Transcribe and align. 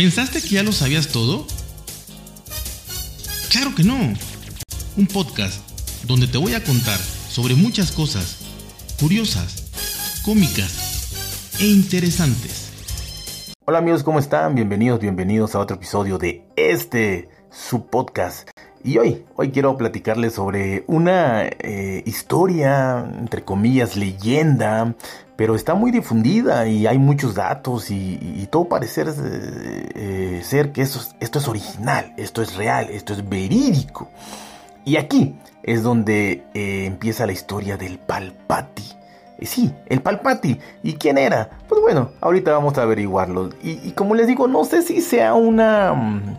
¿Pensaste 0.00 0.40
que 0.40 0.48
ya 0.48 0.62
lo 0.62 0.72
sabías 0.72 1.08
todo? 1.08 1.46
Claro 3.50 3.74
que 3.74 3.84
no. 3.84 3.98
Un 4.96 5.06
podcast 5.06 5.60
donde 6.04 6.26
te 6.26 6.38
voy 6.38 6.54
a 6.54 6.64
contar 6.64 6.98
sobre 7.28 7.54
muchas 7.54 7.92
cosas 7.92 8.38
curiosas, 8.98 10.22
cómicas 10.24 11.58
e 11.60 11.66
interesantes. 11.66 12.70
Hola 13.66 13.80
amigos, 13.80 14.02
¿cómo 14.02 14.18
están? 14.18 14.54
Bienvenidos, 14.54 15.00
bienvenidos 15.00 15.54
a 15.54 15.58
otro 15.58 15.76
episodio 15.76 16.16
de 16.16 16.48
este, 16.56 17.28
su 17.50 17.88
podcast. 17.88 18.48
Y 18.82 18.96
hoy, 18.96 19.26
hoy 19.36 19.50
quiero 19.50 19.76
platicarles 19.76 20.34
sobre 20.34 20.84
una 20.86 21.44
eh, 21.44 22.02
historia, 22.06 23.06
entre 23.18 23.44
comillas, 23.44 23.94
leyenda, 23.94 24.94
pero 25.36 25.54
está 25.54 25.74
muy 25.74 25.90
difundida 25.90 26.66
y 26.66 26.86
hay 26.86 26.98
muchos 26.98 27.34
datos 27.34 27.90
y, 27.90 28.48
todo 28.50 28.68
parece 28.68 29.02
eh, 29.02 29.88
eh, 29.94 30.40
ser 30.42 30.72
que 30.72 30.80
esto, 30.80 31.00
esto 31.20 31.38
es 31.38 31.48
original, 31.48 32.14
esto 32.16 32.40
es 32.40 32.56
real, 32.56 32.88
esto 32.90 33.12
es 33.12 33.28
verídico. 33.28 34.08
Y 34.86 34.96
aquí 34.96 35.34
es 35.62 35.82
donde 35.82 36.42
empieza 36.54 37.26
la 37.26 37.32
historia 37.32 37.76
del 37.76 37.98
Palpati. 37.98 38.84
Sí, 39.42 39.72
el 39.86 40.00
Palpati. 40.00 40.58
¿Y 40.82 40.94
quién 40.94 41.18
era? 41.18 41.50
Pues 41.68 41.82
bueno, 41.82 42.12
ahorita 42.22 42.52
vamos 42.52 42.78
a 42.78 42.82
averiguarlo. 42.82 43.50
Y, 43.62 43.92
como 43.92 44.14
les 44.14 44.26
digo, 44.26 44.48
no 44.48 44.64
sé 44.64 44.80
si 44.80 45.02
sea 45.02 45.34
una, 45.34 45.92
mm, 45.92 46.36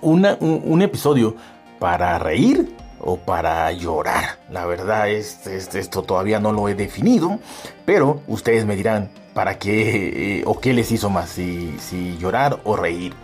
una 0.00 0.36
un 0.40 0.80
episodio 0.80 1.36
para 1.82 2.16
reír 2.20 2.76
o 3.00 3.16
para 3.16 3.72
llorar. 3.72 4.38
La 4.52 4.66
verdad 4.66 5.10
es, 5.10 5.44
esto 5.48 6.02
todavía 6.04 6.38
no 6.38 6.52
lo 6.52 6.68
he 6.68 6.76
definido, 6.76 7.40
pero 7.84 8.22
ustedes 8.28 8.64
me 8.64 8.76
dirán 8.76 9.10
para 9.34 9.58
qué 9.58 10.38
eh, 10.38 10.42
o 10.46 10.60
qué 10.60 10.74
les 10.74 10.92
hizo 10.92 11.10
más, 11.10 11.30
si, 11.30 11.74
si, 11.80 12.16
llorar 12.18 12.60
o 12.62 12.76
reír. 12.76 13.14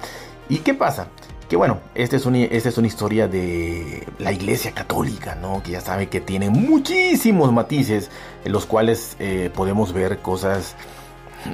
¿Y 0.48 0.56
qué 0.58 0.74
pasa? 0.74 1.06
Que 1.48 1.54
bueno, 1.54 1.78
esta 1.94 2.16
es, 2.16 2.26
una, 2.26 2.38
es 2.38 2.76
una 2.76 2.88
historia 2.88 3.28
de 3.28 4.04
la 4.18 4.32
iglesia 4.32 4.72
católica, 4.72 5.36
¿no? 5.36 5.62
Que 5.62 5.70
ya 5.70 5.80
sabe 5.80 6.08
que 6.08 6.20
tiene 6.20 6.50
muchísimos 6.50 7.52
matices 7.52 8.10
en 8.44 8.50
los 8.50 8.66
cuales 8.66 9.14
eh, 9.20 9.52
podemos 9.54 9.92
ver 9.92 10.18
cosas 10.18 10.74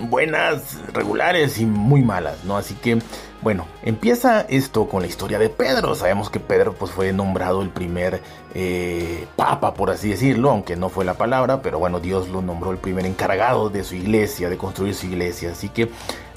buenas, 0.08 0.78
regulares 0.94 1.58
y 1.58 1.66
muy 1.66 2.00
malas, 2.00 2.44
¿no? 2.44 2.56
Así 2.56 2.74
que, 2.74 2.98
bueno, 3.44 3.66
empieza 3.82 4.40
esto 4.40 4.88
con 4.88 5.02
la 5.02 5.06
historia 5.06 5.38
de 5.38 5.50
Pedro. 5.50 5.94
Sabemos 5.94 6.30
que 6.30 6.40
Pedro 6.40 6.72
pues 6.72 6.90
fue 6.90 7.12
nombrado 7.12 7.60
el 7.60 7.68
primer 7.68 8.22
eh, 8.54 9.26
papa, 9.36 9.74
por 9.74 9.90
así 9.90 10.08
decirlo, 10.08 10.50
aunque 10.50 10.76
no 10.76 10.88
fue 10.88 11.04
la 11.04 11.12
palabra, 11.12 11.60
pero 11.60 11.78
bueno, 11.78 12.00
Dios 12.00 12.30
lo 12.30 12.40
nombró 12.40 12.70
el 12.70 12.78
primer 12.78 13.04
encargado 13.04 13.68
de 13.68 13.84
su 13.84 13.96
iglesia, 13.96 14.48
de 14.48 14.56
construir 14.56 14.94
su 14.94 15.04
iglesia. 15.04 15.52
Así 15.52 15.68
que 15.68 15.90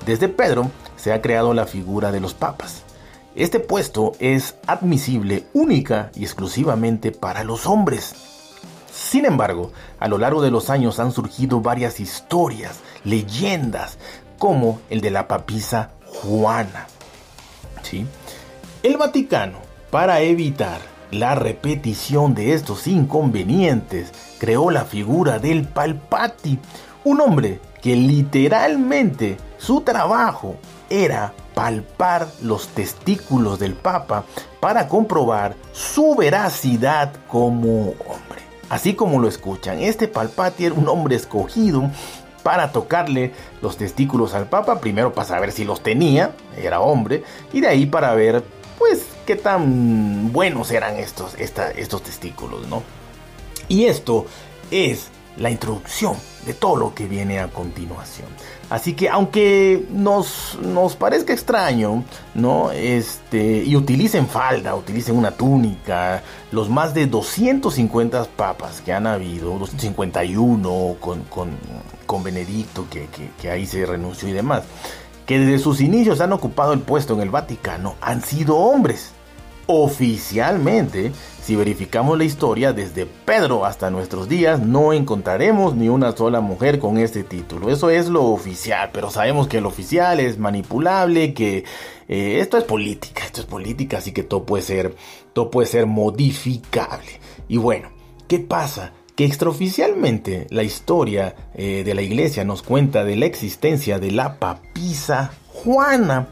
desde 0.05 0.27
Pedro 0.27 0.69
se 0.97 1.13
ha 1.13 1.21
creado 1.21 1.53
la 1.53 1.65
figura 1.65 2.11
de 2.11 2.19
los 2.19 2.33
papas. 2.33 2.83
Este 3.35 3.61
puesto 3.61 4.11
es 4.19 4.55
admisible 4.67 5.45
única 5.53 6.11
y 6.13 6.23
exclusivamente 6.23 7.13
para 7.13 7.45
los 7.45 7.67
hombres. 7.67 8.15
Sin 8.91 9.23
embargo, 9.23 9.71
a 10.01 10.09
lo 10.09 10.17
largo 10.17 10.41
de 10.41 10.51
los 10.51 10.69
años 10.69 10.99
han 10.99 11.13
surgido 11.13 11.61
varias 11.61 12.01
historias, 12.01 12.81
leyendas, 13.05 13.97
como 14.37 14.81
el 14.89 14.99
de 14.99 15.11
la 15.11 15.29
papisa 15.29 15.91
Juana. 16.05 16.87
El 18.83 18.97
Vaticano, 18.97 19.59
para 19.91 20.21
evitar 20.21 20.79
la 21.11 21.35
repetición 21.35 22.33
de 22.35 22.53
estos 22.53 22.87
inconvenientes, 22.87 24.11
creó 24.39 24.71
la 24.71 24.85
figura 24.85 25.39
del 25.39 25.67
Palpati, 25.67 26.59
un 27.03 27.21
hombre 27.21 27.59
que 27.81 27.95
literalmente 27.95 29.37
su 29.57 29.81
trabajo 29.81 30.55
era 30.89 31.33
palpar 31.53 32.27
los 32.41 32.67
testículos 32.67 33.59
del 33.59 33.73
Papa 33.73 34.25
para 34.59 34.87
comprobar 34.87 35.55
su 35.71 36.15
veracidad 36.15 37.13
como 37.27 37.89
hombre. 37.89 38.41
Así 38.69 38.93
como 38.93 39.19
lo 39.19 39.27
escuchan, 39.27 39.79
este 39.79 40.07
Palpati 40.07 40.65
era 40.65 40.75
un 40.75 40.89
hombre 40.89 41.15
escogido 41.15 41.89
para 42.47 42.71
tocarle 42.71 43.33
los 43.61 43.75
testículos 43.75 44.33
al 44.33 44.47
Papa, 44.47 44.79
primero 44.79 45.11
para 45.11 45.27
saber 45.27 45.51
si 45.51 45.65
los 45.65 45.83
tenía, 45.83 46.31
era 46.55 46.79
hombre, 46.79 47.25
y 47.51 47.59
de 47.59 47.67
ahí 47.67 47.85
para 47.85 48.15
ver, 48.15 48.41
pues, 48.77 49.05
qué 49.25 49.35
tan 49.35 50.31
buenos 50.31 50.71
eran 50.71 50.95
estos, 50.95 51.35
estos 51.35 52.03
testículos, 52.03 52.65
¿no? 52.69 52.83
Y 53.67 53.83
esto 53.83 54.27
es 54.71 55.09
la 55.37 55.49
introducción 55.49 56.15
de 56.45 56.53
todo 56.53 56.77
lo 56.77 56.95
que 56.95 57.07
viene 57.07 57.39
a 57.39 57.49
continuación. 57.49 58.27
Así 58.69 58.93
que 58.93 59.09
aunque 59.09 59.85
nos, 59.91 60.57
nos 60.61 60.95
parezca 60.95 61.33
extraño, 61.33 62.03
¿no? 62.33 62.71
Este, 62.71 63.63
y 63.63 63.75
utilicen 63.75 64.27
falda, 64.27 64.75
utilicen 64.75 65.17
una 65.17 65.31
túnica, 65.31 66.23
los 66.51 66.69
más 66.69 66.93
de 66.93 67.07
250 67.07 68.25
papas 68.35 68.81
que 68.81 68.93
han 68.93 69.07
habido, 69.07 69.57
251 69.59 70.95
con, 70.99 71.23
con, 71.23 71.51
con 72.05 72.23
Benedicto, 72.23 72.87
que, 72.89 73.07
que 73.39 73.51
ahí 73.51 73.65
se 73.65 73.85
renunció 73.85 74.29
y 74.29 74.33
demás, 74.33 74.63
que 75.25 75.39
desde 75.39 75.59
sus 75.59 75.81
inicios 75.81 76.21
han 76.21 76.33
ocupado 76.33 76.73
el 76.73 76.79
puesto 76.79 77.13
en 77.13 77.21
el 77.21 77.29
Vaticano, 77.29 77.95
han 78.01 78.23
sido 78.23 78.55
hombres. 78.55 79.11
Oficialmente, 79.69 81.11
si 81.47 81.55
verificamos 81.55 82.17
la 82.17 82.25
historia 82.25 82.73
desde 82.73 83.05
Pedro 83.05 83.65
hasta 83.65 83.89
nuestros 83.89 84.27
días, 84.27 84.59
no 84.59 84.91
encontraremos 84.91 85.77
ni 85.77 85.87
una 85.87 86.11
sola 86.11 86.41
mujer 86.41 86.77
con 86.77 86.97
este 86.97 87.23
título. 87.23 87.69
Eso 87.69 87.89
es 87.89 88.09
lo 88.09 88.25
oficial, 88.25 88.89
pero 88.91 89.09
sabemos 89.11 89.47
que 89.47 89.61
lo 89.61 89.69
oficial 89.69 90.19
es 90.19 90.37
manipulable, 90.39 91.33
que 91.33 91.63
eh, 92.09 92.39
esto 92.41 92.57
es 92.57 92.65
política, 92.65 93.23
esto 93.23 93.39
es 93.39 93.47
política, 93.47 93.99
así 93.99 94.11
que 94.11 94.23
todo 94.23 94.45
puede 94.45 94.61
ser, 94.61 94.97
todo 95.31 95.49
puede 95.49 95.69
ser 95.69 95.85
modificable. 95.85 97.07
Y 97.47 97.55
bueno, 97.55 97.91
¿qué 98.27 98.39
pasa? 98.39 98.91
que 99.15 99.25
extraoficialmente 99.25 100.45
la 100.51 100.61
historia 100.61 101.35
eh, 101.55 101.83
de 101.83 101.93
la 101.95 102.03
iglesia 102.03 102.43
nos 102.43 102.61
cuenta 102.61 103.03
de 103.03 103.15
la 103.15 103.25
existencia 103.25 103.97
de 103.97 104.11
la 104.11 104.37
papisa 104.37 105.31
Juana, 105.47 106.27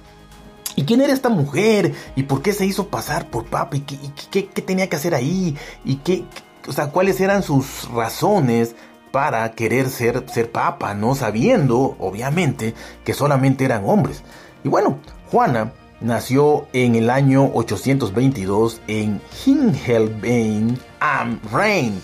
¿Y 0.75 0.83
quién 0.83 1.01
era 1.01 1.13
esta 1.13 1.29
mujer? 1.29 1.93
¿Y 2.15 2.23
por 2.23 2.41
qué 2.41 2.51
se 2.51 2.65
hizo 2.65 2.87
pasar 2.87 3.29
por 3.29 3.45
papa? 3.45 3.77
¿Y 3.77 3.81
qué, 3.81 4.43
tenía 4.43 4.89
que 4.89 4.97
hacer 4.97 5.15
ahí? 5.15 5.55
¿Y 5.85 5.97
qué, 5.97 6.25
o 6.67 6.73
sea, 6.73 6.87
cuáles 6.87 7.21
eran 7.21 7.43
sus 7.43 7.89
razones 7.93 8.75
para 9.11 9.49
querer 9.51 9.89
ser, 9.89 10.25
ser 10.29 10.51
papa? 10.51 10.93
No 10.93 11.15
sabiendo, 11.15 11.95
obviamente, 11.99 12.73
que 13.05 13.13
solamente 13.13 13.63
eran 13.63 13.83
hombres. 13.85 14.23
Y 14.63 14.67
bueno, 14.67 14.99
Juana 15.31 15.71
nació 16.01 16.67
en 16.73 16.95
el 16.95 17.09
año 17.09 17.51
822 17.53 18.81
en 18.87 19.21
Hingelbein 19.45 20.77
am 20.99 21.39
Rhein, 21.53 22.01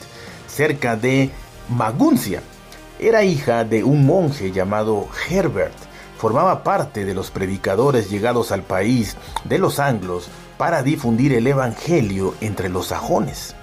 cerca 0.48 0.96
de 0.96 1.30
Maguncia. 1.68 2.42
Era 3.00 3.24
hija 3.24 3.66
de 3.66 3.84
un 3.84 4.06
monje 4.06 4.52
llamado 4.52 5.10
Herbert 5.30 5.91
formaba 6.22 6.64
parte 6.64 7.04
de 7.04 7.16
los 7.16 7.32
predicadores 7.32 8.12
llegados 8.12 8.52
al 8.52 8.62
país 8.62 9.18
de 9.44 9.58
los 9.58 9.80
anglos 9.80 10.30
para 10.60 10.84
difundir 10.84 11.34
el 11.34 11.48
Evangelio 11.48 12.36
entre 12.42 12.70
los 12.70 12.90
sajones. 12.90 13.56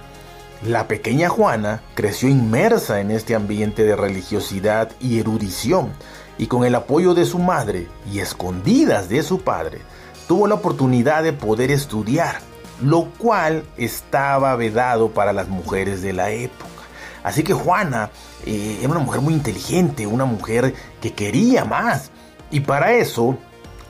La 0.67 0.89
pequeña 0.89 1.29
Juana 1.29 1.83
creció 1.95 2.29
inmersa 2.29 3.01
en 3.01 3.13
este 3.13 3.37
ambiente 3.37 3.85
de 3.85 3.95
religiosidad 3.95 4.91
y 4.99 5.21
erudición, 5.21 5.93
y 6.37 6.49
con 6.49 6.65
el 6.65 6.75
apoyo 6.75 7.15
de 7.15 7.27
su 7.27 7.39
madre 7.39 7.87
y 8.13 8.19
escondidas 8.19 9.09
de 9.09 9.23
su 9.23 9.43
padre, 9.43 9.79
tuvo 10.27 10.49
la 10.49 10.57
oportunidad 10.57 11.23
de 11.23 11.33
poder 11.33 11.71
estudiar, 11.71 12.41
lo 12.83 13.05
cual 13.19 13.63
estaba 13.77 14.57
vedado 14.57 15.11
para 15.11 15.33
las 15.33 15.47
mujeres 15.47 16.03
de 16.03 16.13
la 16.13 16.33
época. 16.33 16.65
Así 17.23 17.45
que 17.45 17.53
Juana 17.53 18.11
eh, 18.45 18.79
era 18.81 18.91
una 18.91 18.99
mujer 18.99 19.21
muy 19.21 19.35
inteligente, 19.35 20.09
una 20.09 20.25
mujer 20.25 20.75
que 21.01 21.13
quería 21.13 21.65
más, 21.65 22.11
y 22.51 22.61
para 22.61 22.93
eso 22.93 23.37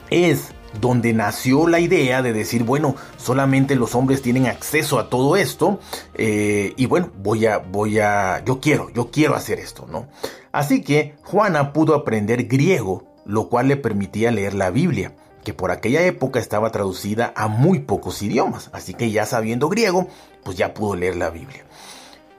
es 0.09 0.51
donde 0.79 1.13
nació 1.13 1.67
la 1.67 1.79
idea 1.79 2.21
de 2.21 2.33
decir, 2.33 2.63
bueno, 2.63 2.95
solamente 3.17 3.75
los 3.75 3.95
hombres 3.95 4.21
tienen 4.21 4.47
acceso 4.47 4.99
a 4.99 5.09
todo 5.09 5.35
esto 5.35 5.79
eh, 6.13 6.73
y 6.77 6.85
bueno, 6.85 7.09
voy 7.17 7.45
a, 7.47 7.57
voy 7.57 7.99
a, 7.99 8.43
yo 8.45 8.59
quiero, 8.59 8.89
yo 8.91 9.09
quiero 9.11 9.35
hacer 9.35 9.59
esto, 9.59 9.87
¿no? 9.89 10.07
Así 10.51 10.81
que 10.81 11.15
Juana 11.23 11.73
pudo 11.73 11.95
aprender 11.95 12.45
griego, 12.45 13.05
lo 13.25 13.49
cual 13.49 13.67
le 13.67 13.77
permitía 13.77 14.31
leer 14.31 14.53
la 14.53 14.69
Biblia, 14.69 15.15
que 15.43 15.53
por 15.53 15.71
aquella 15.71 16.03
época 16.03 16.39
estaba 16.39 16.71
traducida 16.71 17.33
a 17.35 17.47
muy 17.47 17.79
pocos 17.79 18.21
idiomas, 18.21 18.69
así 18.73 18.93
que 18.93 19.11
ya 19.11 19.25
sabiendo 19.25 19.69
griego, 19.69 20.07
pues 20.43 20.57
ya 20.57 20.73
pudo 20.73 20.95
leer 20.95 21.15
la 21.15 21.29
Biblia 21.29 21.65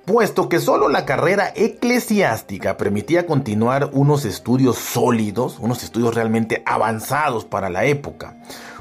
puesto 0.05 0.49
que 0.49 0.59
solo 0.59 0.89
la 0.89 1.05
carrera 1.05 1.53
eclesiástica 1.55 2.77
permitía 2.77 3.27
continuar 3.27 3.91
unos 3.93 4.25
estudios 4.25 4.77
sólidos, 4.77 5.59
unos 5.59 5.83
estudios 5.83 6.15
realmente 6.15 6.63
avanzados 6.67 7.45
para 7.45 7.71
la 7.71 7.85
época. 7.85 8.37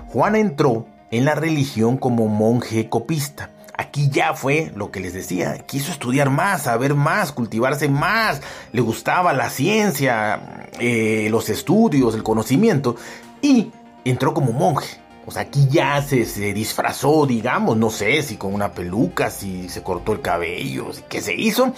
Juan 0.08 0.36
entró 0.36 0.88
en 1.12 1.26
la 1.26 1.36
religión 1.36 1.98
como 1.98 2.28
monje 2.28 2.90
copista. 2.90 3.52
Aquí 3.78 4.10
ya 4.10 4.34
fue 4.34 4.72
lo 4.76 4.92
que 4.92 5.00
les 5.00 5.14
decía, 5.14 5.58
quiso 5.60 5.92
estudiar 5.92 6.30
más, 6.30 6.64
saber 6.64 6.96
más, 6.96 7.32
cultivarse 7.32 7.88
más, 7.88 8.42
le 8.74 8.82
gustaba 8.82 9.32
la 9.32 9.50
ciencia, 9.50 10.68
eh, 10.80 11.30
los 11.32 11.50
estudios, 11.50 12.14
el 12.14 12.24
conocimiento 12.24 12.98
y 13.42 13.72
entró 14.04 14.34
como 14.34 14.52
monje. 14.52 14.99
Sea, 15.32 15.44
aquí 15.44 15.68
ya 15.70 16.02
se, 16.02 16.26
disfrazó, 16.54 17.26
digamos, 17.26 17.78
no 17.78 17.90
sé 17.90 18.22
si 18.24 18.38
con 18.38 18.54
una 18.54 18.72
peluca, 18.72 19.30
si 19.30 19.70
se 19.70 19.84
cortó 19.84 20.14
el 20.14 20.22
cabello, 20.22 20.88
qué 21.08 21.22
se 21.22 21.34
hizo. 21.34 21.74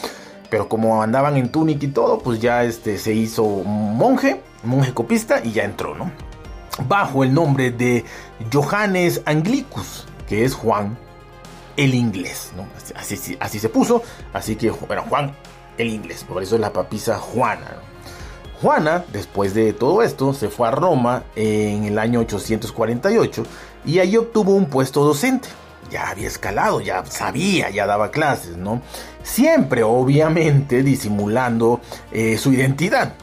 Pero 0.49 0.67
como 0.67 1.01
andaban 1.01 1.37
en 1.37 1.49
túnica 1.49 1.85
y 1.85 1.89
todo, 1.89 2.19
pues 2.19 2.39
ya 2.39 2.63
este, 2.63 2.97
se 2.97 3.13
hizo 3.13 3.45
monje, 3.45 4.41
monje 4.63 4.93
copista 4.93 5.41
y 5.43 5.51
ya 5.53 5.63
entró, 5.63 5.95
¿no? 5.95 6.11
Bajo 6.87 7.23
el 7.23 7.33
nombre 7.33 7.71
de 7.71 8.03
Johannes 8.51 9.21
Anglicus, 9.25 10.05
que 10.27 10.43
es 10.43 10.53
Juan 10.53 10.97
el 11.77 11.93
inglés, 11.93 12.51
¿no? 12.55 12.67
Así, 12.95 13.37
así, 13.39 13.59
se 13.59 13.69
puso, 13.69 14.03
así 14.33 14.55
que, 14.55 14.69
bueno, 14.71 15.03
Juan 15.07 15.31
el 15.77 15.89
inglés, 15.89 16.23
por 16.23 16.43
eso 16.43 16.55
es 16.55 16.61
la 16.61 16.73
papisa 16.73 17.17
Juana, 17.17 17.77
Juana, 18.61 19.05
después 19.11 19.55
de 19.55 19.73
todo 19.73 20.03
esto, 20.03 20.33
se 20.33 20.47
fue 20.49 20.67
a 20.67 20.71
Roma 20.71 21.23
en 21.35 21.85
el 21.85 21.97
año 21.97 22.19
848 22.19 23.43
y 23.85 23.97
ahí 23.97 24.15
obtuvo 24.15 24.53
un 24.53 24.65
puesto 24.67 25.03
docente. 25.03 25.49
Ya 25.89 26.09
había 26.09 26.27
escalado, 26.27 26.79
ya 26.79 27.03
sabía, 27.05 27.71
ya 27.71 27.87
daba 27.87 28.11
clases, 28.11 28.57
¿no? 28.57 28.81
Siempre, 29.23 29.81
obviamente, 29.81 30.83
disimulando 30.83 31.81
eh, 32.11 32.37
su 32.37 32.53
identidad. 32.53 33.15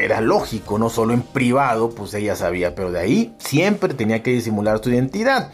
Era 0.00 0.20
lógico, 0.20 0.78
no 0.78 0.90
solo 0.90 1.14
en 1.14 1.22
privado, 1.22 1.90
pues 1.90 2.12
ella 2.14 2.34
sabía, 2.34 2.74
pero 2.74 2.90
de 2.90 3.00
ahí 3.00 3.34
siempre 3.38 3.94
tenía 3.94 4.22
que 4.22 4.32
disimular 4.32 4.82
su 4.82 4.90
identidad. 4.90 5.52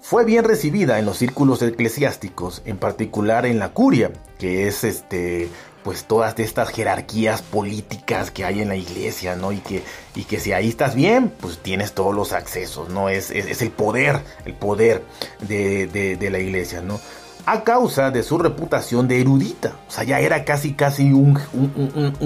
Fue 0.00 0.24
bien 0.24 0.44
recibida 0.44 0.98
en 0.98 1.04
los 1.04 1.18
círculos 1.18 1.60
eclesiásticos, 1.60 2.62
en 2.64 2.78
particular 2.78 3.44
en 3.44 3.58
la 3.58 3.70
curia, 3.70 4.12
que 4.38 4.66
es 4.66 4.82
este 4.82 5.48
pues 5.86 6.02
todas 6.02 6.36
estas 6.40 6.70
jerarquías 6.70 7.42
políticas 7.42 8.32
que 8.32 8.44
hay 8.44 8.60
en 8.60 8.66
la 8.70 8.74
iglesia, 8.74 9.36
¿no? 9.36 9.52
Y 9.52 9.58
que, 9.58 9.84
y 10.16 10.24
que 10.24 10.40
si 10.40 10.50
ahí 10.50 10.68
estás 10.68 10.96
bien, 10.96 11.32
pues 11.40 11.58
tienes 11.58 11.92
todos 11.92 12.12
los 12.12 12.32
accesos, 12.32 12.88
¿no? 12.88 13.08
Es, 13.08 13.30
es, 13.30 13.62
el 13.62 13.70
poder, 13.70 14.18
el 14.44 14.54
poder 14.54 15.04
de, 15.46 16.28
la 16.28 16.40
iglesia, 16.40 16.80
¿no? 16.80 16.98
A 17.46 17.62
causa 17.62 18.10
de 18.10 18.24
su 18.24 18.36
reputación 18.36 19.06
de 19.06 19.20
erudita, 19.20 19.76
o 19.86 19.92
sea, 19.92 20.02
ya 20.02 20.18
era 20.18 20.44
casi, 20.44 20.72
casi 20.72 21.12
un, 21.12 21.38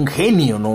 genio, 0.07 0.57
¿no? 0.57 0.71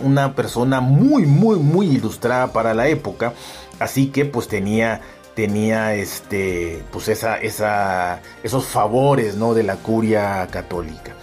una 0.00 0.34
persona 0.34 0.82
muy, 0.82 1.24
muy, 1.24 1.58
muy 1.58 1.86
ilustrada 1.86 2.52
para 2.52 2.74
la 2.74 2.88
época, 2.88 3.32
así 3.78 4.08
que 4.08 4.26
pues 4.26 4.46
tenía 4.46 5.00
tenía 5.34 5.94
este 5.94 6.82
pues 6.92 7.08
esa, 7.08 7.38
esa, 7.38 8.20
esos 8.42 8.66
favores 8.66 9.36
¿no? 9.36 9.54
de 9.54 9.62
la 9.62 9.76
curia 9.76 10.46
católica. 10.50 11.14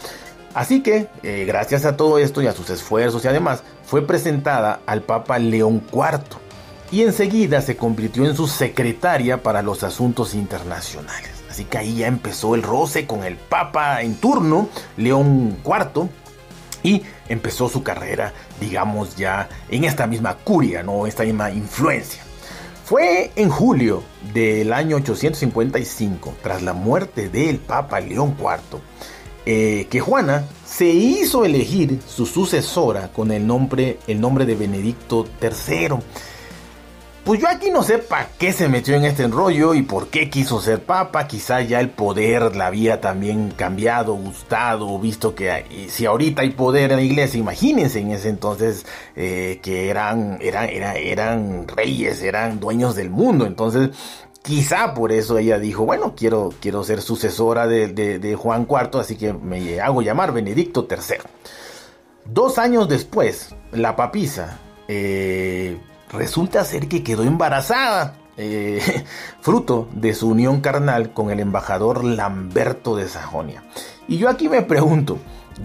Así 0.58 0.82
que, 0.82 1.08
eh, 1.22 1.46
gracias 1.46 1.86
a 1.86 1.96
todo 1.96 2.18
esto 2.18 2.42
y 2.42 2.48
a 2.48 2.52
sus 2.52 2.72
esfuerzos 2.72 3.24
y 3.24 3.28
además, 3.28 3.62
fue 3.86 4.08
presentada 4.08 4.80
al 4.88 5.04
Papa 5.04 5.38
León 5.38 5.84
IV 5.94 6.40
y 6.90 7.04
enseguida 7.04 7.62
se 7.62 7.78
convirtió 7.78 8.26
en 8.26 8.36
su 8.36 8.48
secretaria 8.48 9.44
para 9.44 9.62
los 9.62 9.84
asuntos 9.84 10.34
internacionales. 10.34 11.30
Así 11.48 11.66
que 11.66 11.78
ahí 11.78 11.98
ya 11.98 12.08
empezó 12.08 12.56
el 12.56 12.64
roce 12.64 13.06
con 13.06 13.24
el 13.24 13.36
Papa 13.36 14.02
en 14.02 14.16
turno, 14.16 14.68
León 14.98 15.60
IV, 15.64 16.10
y 16.82 17.04
empezó 17.30 17.70
su 17.70 17.84
carrera, 17.84 18.34
digamos 18.60 19.16
ya 19.16 19.50
en 19.70 19.84
esta 19.84 20.08
misma 20.08 20.38
curia, 20.38 20.82
¿no? 20.82 21.06
Esta 21.06 21.22
misma 21.22 21.52
influencia. 21.52 22.24
Fue 22.84 23.30
en 23.36 23.52
julio 23.52 24.02
del 24.34 24.74
año 24.74 24.96
855, 24.96 26.34
tras 26.42 26.64
la 26.64 26.74
muerte 26.74 27.30
del 27.30 27.60
Papa 27.60 28.00
León 28.00 28.36
IV, 28.40 28.82
eh, 29.50 29.88
que 29.90 30.02
Juana 30.02 30.44
se 30.66 30.88
hizo 30.88 31.46
elegir 31.46 32.02
su 32.06 32.26
sucesora 32.26 33.14
con 33.14 33.32
el 33.32 33.48
nombre, 33.48 33.98
el 34.06 34.20
nombre 34.20 34.46
de 34.46 34.56
Benedicto 34.56 35.26
III. 35.42 36.00
Pues 37.24 37.40
yo 37.40 37.48
aquí 37.48 37.72
no 37.72 37.82
sé 37.82 37.98
para 37.98 38.28
qué 38.38 38.52
se 38.52 38.68
metió 38.68 38.96
en 38.96 39.06
este 39.06 39.24
enrollo 39.24 39.74
y 39.74 39.84
por 39.84 40.10
qué 40.10 40.30
quiso 40.30 40.60
ser 40.60 40.84
papa. 40.84 41.28
Quizá 41.28 41.62
ya 41.62 41.80
el 41.80 41.90
poder 41.90 42.58
la 42.58 42.68
había 42.68 43.00
también 43.00 43.52
cambiado, 43.52 44.16
gustado, 44.16 45.00
visto 45.00 45.34
que 45.34 45.88
si 45.90 46.06
ahorita 46.06 46.42
hay 46.42 46.50
poder 46.50 46.92
en 46.92 46.98
la 46.98 47.04
iglesia, 47.04 47.40
imagínense 47.40 48.00
en 48.00 48.12
ese 48.12 48.28
entonces 48.28 48.86
eh, 49.16 49.60
que 49.64 49.90
eran, 49.90 50.40
eran, 50.42 50.68
eran 50.70 51.68
reyes, 51.70 52.22
eran 52.22 52.60
dueños 52.60 52.96
del 52.96 53.10
mundo. 53.10 53.46
Entonces 53.46 53.92
Quizá 54.42 54.94
por 54.94 55.12
eso 55.12 55.38
ella 55.38 55.60
dijo, 55.60 55.86
bueno, 55.86 56.14
quiero, 56.16 56.54
quiero 56.62 56.84
ser 56.84 57.02
sucesora 57.02 57.68
de, 57.68 58.38
Juan 58.40 58.68
IV, 58.70 59.02
así 59.02 59.18
que 59.18 59.34
me 59.34 59.82
hago 59.82 60.02
llamar 60.02 60.32
Benedicto 60.32 60.88
III. 60.90 61.18
Dos 62.26 62.58
años 62.58 62.88
después, 62.88 63.56
la 63.72 63.96
papisa 63.96 64.60
eh, 64.88 65.78
resulta 66.12 66.64
ser 66.64 66.88
que 66.88 67.04
quedó 67.04 67.24
embarazada, 67.24 68.16
eh, 68.38 69.04
fruto 69.42 69.90
de 69.94 70.14
su 70.14 70.30
unión 70.30 70.62
carnal 70.62 71.14
con 71.14 71.32
el 71.32 71.40
embajador 71.40 72.04
Lamberto 72.04 72.96
de 72.96 73.08
Sajonia. 73.08 73.64
Y 74.08 74.18
yo 74.18 74.30
aquí 74.30 74.48
me 74.48 74.62
pregunto, 74.62 75.18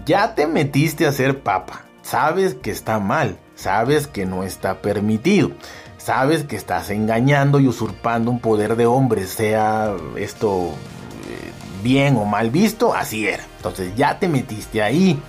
ya 0.07 0.35
te 0.35 0.47
metiste 0.47 1.07
a 1.07 1.13
ser 1.13 1.43
papa, 1.43 1.85
sabes 2.03 2.55
que 2.55 2.71
está 2.71 2.99
mal, 2.99 3.39
sabes 3.55 4.07
que 4.07 4.27
no 4.27 4.43
está 4.43 4.83
permitido 4.83 5.53
sabes 6.05 6.45
que 6.45 6.57
estás 6.57 6.91
engañando 6.91 7.61
y 7.61 7.69
usurpando 7.69 8.31
un 8.31 8.41
poder 8.41 8.77
de 8.77 8.87
hombre, 8.87 9.27
sea 9.27 9.95
esto 10.17 10.71
eh, 11.29 11.53
bien 11.83 12.17
o 12.17 12.25
mal 12.25 12.51
visto, 12.51 12.95
así 12.95 13.27
era. 13.27 13.45
Entonces 13.57 13.95
ya 13.95 14.19
te 14.19 14.29
metiste 14.29 14.83
ahí. 14.83 15.21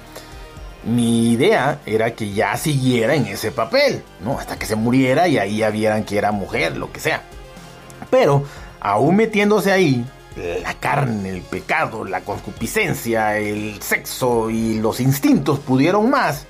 Mi 0.83 1.31
idea 1.31 1.79
era 1.85 2.13
que 2.13 2.33
ya 2.33 2.57
siguiera 2.57 3.15
en 3.15 3.27
ese 3.27 3.51
papel, 3.51 4.03
¿no? 4.21 4.37
Hasta 4.39 4.57
que 4.57 4.65
se 4.65 4.75
muriera 4.75 5.27
y 5.27 5.37
ahí 5.37 5.57
ya 5.57 5.69
vieran 5.69 6.03
que 6.03 6.17
era 6.17 6.31
mujer, 6.31 6.75
lo 6.75 6.91
que 6.91 6.99
sea. 6.99 7.21
Pero, 8.09 8.43
aún 8.81 9.15
metiéndose 9.15 9.71
ahí, 9.71 10.05
la 10.61 10.73
carne, 10.73 11.29
el 11.29 11.41
pecado, 11.41 12.03
la 12.03 12.21
concupiscencia, 12.21 13.37
el 13.37 13.81
sexo 13.81 14.49
y 14.49 14.79
los 14.79 14.99
instintos 14.99 15.59
pudieron 15.59 16.09
más. 16.09 16.47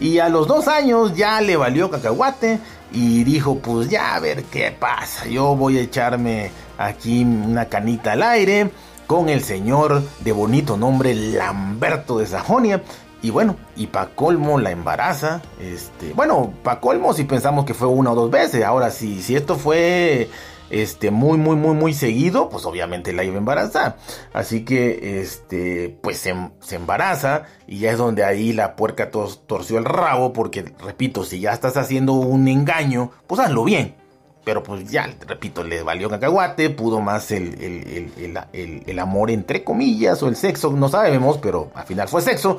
Y 0.00 0.18
a 0.18 0.30
los 0.30 0.48
dos 0.48 0.66
años 0.66 1.14
ya 1.14 1.40
le 1.40 1.56
valió 1.56 1.90
cacahuate 1.90 2.58
y 2.92 3.24
dijo, 3.24 3.58
pues 3.58 3.88
ya 3.88 4.14
a 4.14 4.20
ver 4.20 4.44
qué 4.44 4.70
pasa, 4.72 5.26
yo 5.26 5.54
voy 5.54 5.78
a 5.78 5.82
echarme 5.82 6.50
aquí 6.78 7.22
una 7.22 7.66
canita 7.66 8.12
al 8.12 8.22
aire 8.22 8.70
con 9.06 9.28
el 9.28 9.42
señor 9.42 10.02
de 10.20 10.32
bonito 10.32 10.76
nombre 10.76 11.14
Lamberto 11.14 12.18
de 12.18 12.26
Sajonia. 12.26 12.82
Y 13.22 13.30
bueno, 13.30 13.56
y 13.76 13.88
pa' 13.88 14.10
colmo 14.14 14.58
la 14.58 14.70
embaraza. 14.70 15.42
Este, 15.60 16.12
bueno, 16.14 16.54
pa' 16.62 16.80
colmo 16.80 17.12
si 17.12 17.24
pensamos 17.24 17.64
que 17.64 17.74
fue 17.74 17.88
una 17.88 18.12
o 18.12 18.14
dos 18.14 18.30
veces. 18.30 18.64
Ahora, 18.64 18.90
si, 18.90 19.20
si 19.20 19.36
esto 19.36 19.56
fue 19.56 20.30
este, 20.70 21.10
muy, 21.10 21.36
muy, 21.38 21.56
muy, 21.56 21.74
muy 21.74 21.94
seguido, 21.94 22.48
pues 22.48 22.64
obviamente 22.64 23.12
la 23.12 23.24
iba 23.24 23.34
a 23.34 23.38
embarazar. 23.38 23.96
Así 24.32 24.64
que, 24.64 25.20
este, 25.20 25.98
pues 26.02 26.18
se, 26.18 26.74
embaraza 26.74 27.44
y 27.66 27.80
ya 27.80 27.90
es 27.90 27.98
donde 27.98 28.24
ahí 28.24 28.52
la 28.52 28.76
puerca 28.76 29.10
torció 29.10 29.78
el 29.78 29.84
rabo, 29.84 30.32
porque, 30.32 30.72
repito, 30.84 31.24
si 31.24 31.40
ya 31.40 31.52
estás 31.52 31.76
haciendo 31.76 32.14
un 32.14 32.48
engaño, 32.48 33.10
pues 33.26 33.40
hazlo 33.40 33.64
bien. 33.64 33.96
Pero 34.44 34.62
pues 34.62 34.90
ya, 34.90 35.08
repito, 35.26 35.62
le 35.64 35.82
valió 35.82 36.08
cacahuate, 36.08 36.70
pudo 36.70 37.00
más 37.00 37.30
el, 37.30 37.60
el, 37.60 38.84
el, 38.86 38.98
amor 38.98 39.30
entre 39.30 39.62
comillas 39.64 40.22
o 40.22 40.28
el 40.28 40.36
sexo, 40.36 40.72
no 40.72 40.88
sabemos, 40.88 41.36
pero 41.38 41.70
al 41.74 41.84
final 41.84 42.08
fue 42.08 42.22
sexo. 42.22 42.56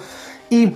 Y 0.49 0.73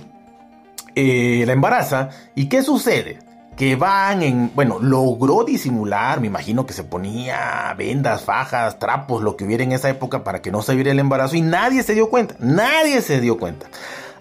eh, 0.96 1.44
la 1.46 1.52
embaraza. 1.52 2.08
¿Y 2.34 2.48
qué 2.48 2.62
sucede? 2.62 3.18
Que 3.56 3.74
van 3.74 4.22
en, 4.22 4.52
bueno, 4.54 4.78
logró 4.80 5.42
disimular, 5.42 6.20
me 6.20 6.26
imagino 6.26 6.66
que 6.66 6.74
se 6.74 6.84
ponía 6.84 7.74
vendas, 7.76 8.22
fajas, 8.22 8.78
trapos, 8.78 9.22
lo 9.22 9.36
que 9.36 9.44
hubiera 9.44 9.64
en 9.64 9.72
esa 9.72 9.88
época 9.88 10.24
para 10.24 10.42
que 10.42 10.50
no 10.50 10.60
se 10.60 10.74
viera 10.74 10.90
el 10.90 10.98
embarazo 10.98 11.36
y 11.36 11.40
nadie 11.40 11.82
se 11.82 11.94
dio 11.94 12.10
cuenta, 12.10 12.36
nadie 12.38 13.00
se 13.00 13.20
dio 13.20 13.38
cuenta. 13.38 13.66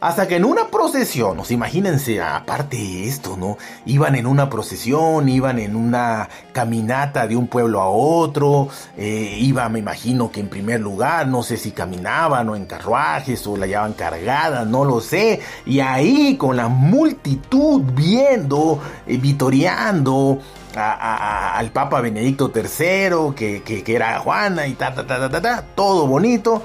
Hasta 0.06 0.28
que 0.28 0.36
en 0.36 0.46
una 0.46 0.68
procesión, 0.68 1.40
o 1.40 1.44
imagínense, 1.50 2.22
aparte 2.22 2.78
de 2.78 3.08
esto, 3.08 3.38
¿no? 3.38 3.58
Iban 3.88 4.14
en 4.14 4.28
una 4.28 4.52
procesión, 4.52 5.28
iban 5.28 5.58
en 5.58 5.76
una 5.76 6.30
caminata 6.52 7.26
de 7.26 7.36
un 7.36 7.48
pueblo 7.48 7.82
a 7.82 7.90
otro, 7.90 8.68
eh, 8.98 9.36
iba, 9.40 9.68
me 9.68 9.80
imagino 9.80 10.30
que 10.30 10.42
en 10.42 10.50
primer 10.50 10.80
lugar, 10.80 11.28
no 11.28 11.42
sé 11.42 11.58
si 11.58 11.72
caminaban 11.72 12.48
o 12.50 12.56
en 12.56 12.68
carruajes 12.68 13.48
o 13.48 13.58
la 13.58 13.66
llevaban 13.66 13.94
cargada, 13.94 14.64
no 14.64 14.86
lo 14.86 15.02
sé. 15.02 15.40
Y 15.66 15.80
ahí 15.80 16.38
con 16.38 16.56
la 16.56 16.68
multitud 16.68 17.82
viendo, 17.96 18.80
eh, 19.08 19.18
vitoreando, 19.18 20.38
al 20.76 21.72
Papa 21.72 22.02
Benedicto 22.02 22.52
III, 22.54 23.34
que, 23.36 23.64
que, 23.64 23.96
era 23.96 24.20
Juana 24.20 24.68
y 24.68 24.74
ta, 24.74 24.94
ta, 24.94 25.08
ta, 25.08 25.30
ta, 25.32 25.42
ta, 25.42 25.64
todo 25.74 26.06
bonito. 26.06 26.62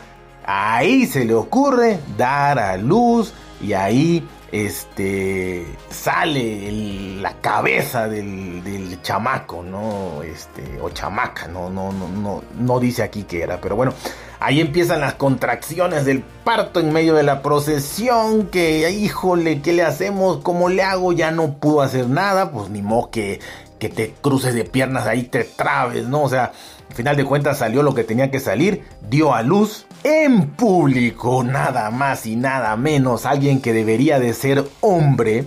Ahí 0.52 1.06
se 1.06 1.24
le 1.24 1.32
ocurre 1.32 2.00
dar 2.18 2.58
a 2.58 2.76
luz 2.76 3.32
y 3.62 3.72
ahí 3.72 4.26
este 4.50 5.64
sale 5.90 6.72
la 7.20 7.34
cabeza 7.34 8.08
del, 8.08 8.98
chamaco, 9.00 9.62
¿no? 9.62 10.24
Este, 10.24 10.80
o 10.82 10.90
chamaca, 10.90 11.46
no, 11.46 11.70
no, 11.70 11.92
no, 11.92 12.08
no, 12.08 12.42
no 12.58 12.80
dice 12.80 13.04
aquí 13.04 13.22
que 13.22 13.44
era, 13.44 13.60
pero 13.60 13.76
bueno, 13.76 13.94
ahí 14.40 14.60
empiezan 14.60 15.00
las 15.00 15.14
contracciones 15.14 16.04
del 16.04 16.24
parto 16.24 16.80
en 16.80 16.92
medio 16.92 17.14
de 17.14 17.22
la 17.22 17.42
procesión, 17.42 18.48
que 18.48 18.90
híjole, 18.90 19.62
¿qué 19.62 19.72
le 19.72 19.84
hacemos? 19.84 20.38
¿Cómo 20.38 20.68
le 20.68 20.82
hago? 20.82 21.12
Ya 21.12 21.30
no 21.30 21.54
pudo 21.58 21.82
hacer 21.82 22.08
nada, 22.08 22.50
pues 22.50 22.70
ni 22.70 22.82
modo 22.82 23.10
que 23.10 23.38
que 23.80 23.88
te 23.88 24.14
cruces 24.20 24.54
de 24.54 24.64
piernas 24.64 25.06
ahí, 25.06 25.24
te 25.24 25.42
trabes, 25.42 26.06
¿no? 26.06 26.22
O 26.22 26.28
sea, 26.28 26.52
al 26.90 26.96
final 26.96 27.16
de 27.16 27.24
cuentas 27.24 27.58
salió 27.58 27.84
lo 27.84 27.94
que 27.94 28.02
tenía 28.02 28.32
que 28.32 28.40
salir, 28.40 28.82
dio 29.08 29.32
a 29.32 29.42
luz 29.42 29.86
en 30.02 30.48
público, 30.50 31.44
nada 31.44 31.88
más 31.90 32.26
y 32.26 32.34
nada 32.34 32.76
menos, 32.76 33.26
alguien 33.26 33.62
que 33.62 33.72
debería 33.72 34.18
de 34.18 34.34
ser 34.34 34.64
hombre. 34.80 35.44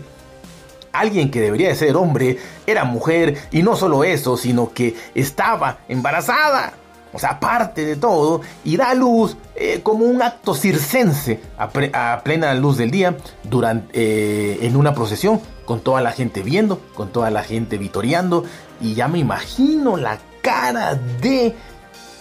Alguien 0.93 1.31
que 1.31 1.41
debería 1.41 1.67
de 1.67 1.75
ser 1.75 1.97
hombre 1.97 2.37
era 2.65 2.85
mujer. 2.85 3.35
Y 3.51 3.61
no 3.61 3.75
solo 3.75 4.03
eso, 4.03 4.37
sino 4.37 4.71
que 4.71 4.95
estaba 5.15 5.79
embarazada. 5.89 6.73
O 7.11 7.19
sea, 7.19 7.31
aparte 7.31 7.83
de 7.83 7.95
todo, 7.95 8.41
y 8.63 8.77
da 8.77 8.93
luz 8.93 9.35
eh, 9.55 9.81
como 9.83 10.05
un 10.05 10.21
acto 10.21 10.55
circense 10.55 11.41
a, 11.57 12.21
plena 12.23 12.53
luz 12.53 12.77
del 12.77 12.89
día 12.89 13.17
durante, 13.43 13.89
eh, 13.93 14.59
en 14.61 14.77
una 14.77 14.93
procesión, 14.93 15.41
con 15.65 15.81
toda 15.81 15.99
la 16.01 16.11
gente 16.11 16.41
viendo, 16.41 16.79
con 16.93 17.11
toda 17.11 17.29
la 17.31 17.43
gente 17.43 17.77
vitoreando, 17.77 18.45
y 18.79 18.93
ya 18.93 19.07
me 19.07 19.19
imagino 19.19 19.97
la 19.97 20.19
cara 20.43 20.93
de 20.93 21.55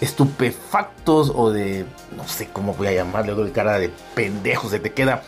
estupefactos 0.00 1.30
o 1.34 1.50
de, 1.50 1.84
no 2.16 2.26
sé 2.26 2.48
cómo 2.50 2.72
voy 2.72 2.86
a 2.86 2.92
llamarle, 2.92 3.34
de 3.34 3.52
cara 3.52 3.78
de 3.78 3.90
pendejos, 4.14 4.70
se 4.70 4.80
te 4.80 4.92
queda, 4.92 5.22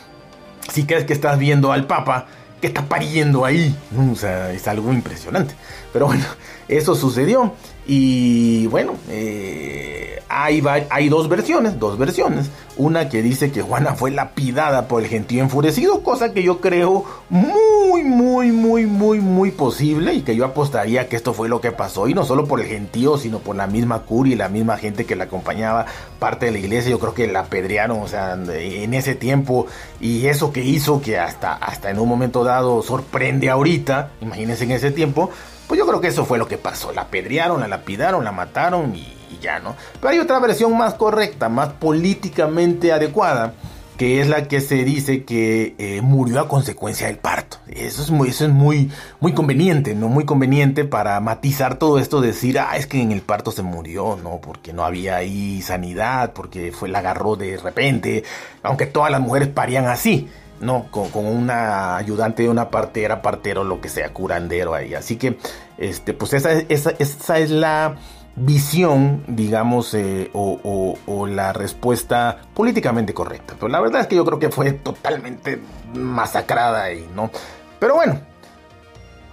si 0.73 0.87
crees 0.87 1.05
que 1.05 1.13
estás 1.13 1.39
viendo 1.39 1.73
al 1.73 1.87
Papa, 1.87 2.27
que 2.61 2.69
está 2.69 2.87
pariendo 2.87 3.45
ahí, 3.45 3.77
o 4.11 4.17
sea, 4.17 4.51
es 4.53 4.67
algo 4.67 4.93
impresionante, 4.93 5.55
pero 5.93 6.07
bueno, 6.07 6.25
eso 6.69 6.95
sucedió 6.95 7.53
y 7.87 8.67
bueno, 8.69 8.95
eh, 9.11 10.23
hay, 10.29 10.63
hay 10.91 11.09
dos 11.09 11.29
versiones, 11.29 11.79
dos 11.79 11.99
versiones. 11.99 12.51
Una 12.77 13.09
que 13.09 13.23
dice 13.23 13.53
que 13.53 13.63
Juana 13.63 13.95
fue 13.95 14.11
lapidada 14.11 14.89
por 14.89 15.03
el 15.03 15.09
gentío 15.09 15.43
enfurecido, 15.43 16.03
cosa 16.03 16.33
que 16.33 16.43
yo 16.43 16.61
creo 16.61 17.05
muy, 17.29 18.03
muy, 18.03 18.51
muy, 18.51 18.87
muy, 18.87 19.21
muy 19.21 19.51
posible 19.51 20.15
y 20.15 20.23
que 20.23 20.35
yo 20.35 20.45
apostaría 20.45 21.09
que 21.09 21.17
esto 21.17 21.35
fue 21.35 21.49
lo 21.49 21.61
que 21.61 21.73
pasó. 21.73 22.09
Y 22.09 22.15
no 22.15 22.25
solo 22.25 22.47
por 22.47 22.61
el 22.61 22.67
gentío, 22.67 23.19
sino 23.19 23.39
por 23.39 23.55
la 23.55 23.67
misma 23.67 24.01
curia 24.01 24.33
y 24.33 24.37
la 24.37 24.49
misma 24.49 24.79
gente 24.79 25.05
que 25.05 25.15
la 25.15 25.25
acompañaba, 25.25 25.87
parte 26.19 26.47
de 26.47 26.53
la 26.53 26.59
iglesia. 26.59 26.91
Yo 26.91 26.99
creo 26.99 27.15
que 27.15 27.27
la 27.27 27.41
apedrearon, 27.41 28.01
o 28.01 28.09
sea, 28.09 28.33
en 28.33 28.95
ese 28.95 29.15
tiempo. 29.15 29.67
Y 30.01 30.27
eso 30.27 30.53
que 30.53 30.65
hizo 30.65 31.03
que 31.03 31.19
hasta, 31.19 31.53
hasta 31.53 31.91
en 31.91 31.99
un 31.99 32.09
momento 32.09 32.45
dado 32.45 32.83
sorprende 32.83 33.51
ahorita, 33.51 34.11
imagínense 34.21 34.65
en 34.65 34.71
ese 34.73 34.91
tiempo 34.91 35.31
pues 35.67 35.79
yo 35.79 35.87
creo 35.87 36.01
que 36.01 36.09
eso 36.09 36.25
fue 36.25 36.39
lo 36.39 36.49
que 36.49 36.59
pasó. 36.59 36.93
La 36.93 37.03
apedrearon, 37.03 37.61
la 37.61 37.69
lapidaron, 37.69 38.25
la 38.25 38.33
mataron 38.33 38.95
y, 38.95 39.15
ya, 39.41 39.59
¿no? 39.59 39.77
Pero 40.01 40.09
hay 40.11 40.19
otra 40.19 40.39
versión 40.39 40.77
más 40.77 40.95
correcta, 40.95 41.49
más 41.49 41.71
políticamente 41.71 42.93
adecuada, 42.93 43.55
que 43.97 44.21
es 44.21 44.29
la 44.29 44.49
que 44.49 44.61
se 44.61 44.85
dice 44.85 45.25
que 45.25 45.75
eh, 45.79 46.01
murió 46.03 46.41
a 46.41 46.49
consecuencia 46.49 47.07
del 47.07 47.19
parto. 47.19 47.59
Eso 47.69 48.03
es 48.03 48.11
muy, 48.11 48.29
eso 48.29 48.45
es 48.45 48.51
muy, 48.51 48.91
muy 49.21 49.33
conveniente, 49.33 49.95
¿no? 49.95 50.09
Muy 50.09 50.25
conveniente 50.25 50.85
para 50.85 51.19
matizar 51.21 51.79
todo 51.79 51.99
esto, 51.99 52.21
decir, 52.21 52.59
ah, 52.59 52.77
es 52.77 52.87
que 52.87 53.01
en 53.01 53.13
el 53.13 53.21
parto 53.21 53.51
se 53.51 53.63
murió, 53.63 54.19
¿no? 54.23 54.41
Porque 54.41 54.73
no 54.73 54.85
había 54.85 55.17
ahí 55.17 55.63
sanidad, 55.63 56.33
porque 56.33 56.73
fue, 56.73 56.89
la 56.89 57.01
agarró 57.01 57.37
de 57.37 57.57
repente, 57.57 58.25
aunque 58.63 58.87
todas 58.87 59.11
las 59.11 59.21
mujeres 59.21 59.49
parían 59.49 59.87
así. 59.87 60.29
No, 60.65 60.87
con, 60.91 61.11
una 61.15 61.97
ayudante 61.97 62.45
de 62.45 62.49
una 62.49 62.71
partera, 62.71 63.21
partero, 63.21 63.65
lo 63.65 63.83
que 63.83 63.91
sea, 63.91 64.13
curandero 64.15 64.73
ahí. 64.73 64.95
Así 64.95 65.17
que, 65.17 65.39
este, 65.77 66.15
pues 66.15 66.33
esa, 66.33 66.53
esa, 66.53 67.39
es 67.39 67.51
la 67.51 67.97
visión, 68.35 69.23
digamos, 69.29 69.93
eh, 69.93 70.31
o, 70.33 71.27
la 71.29 71.53
respuesta 71.53 72.39
políticamente 72.55 73.13
correcta. 73.13 73.55
Pero 73.59 73.69
la 73.69 73.81
verdad 73.81 74.01
es 74.01 74.07
que 74.07 74.17
yo 74.17 74.25
creo 74.25 74.39
que 74.39 74.51
fue 74.51 74.73
totalmente 74.73 75.61
masacrada 75.95 76.85
ahí, 76.85 77.07
¿no? 77.15 77.31
Pero 77.79 77.97
bueno, 77.97 78.21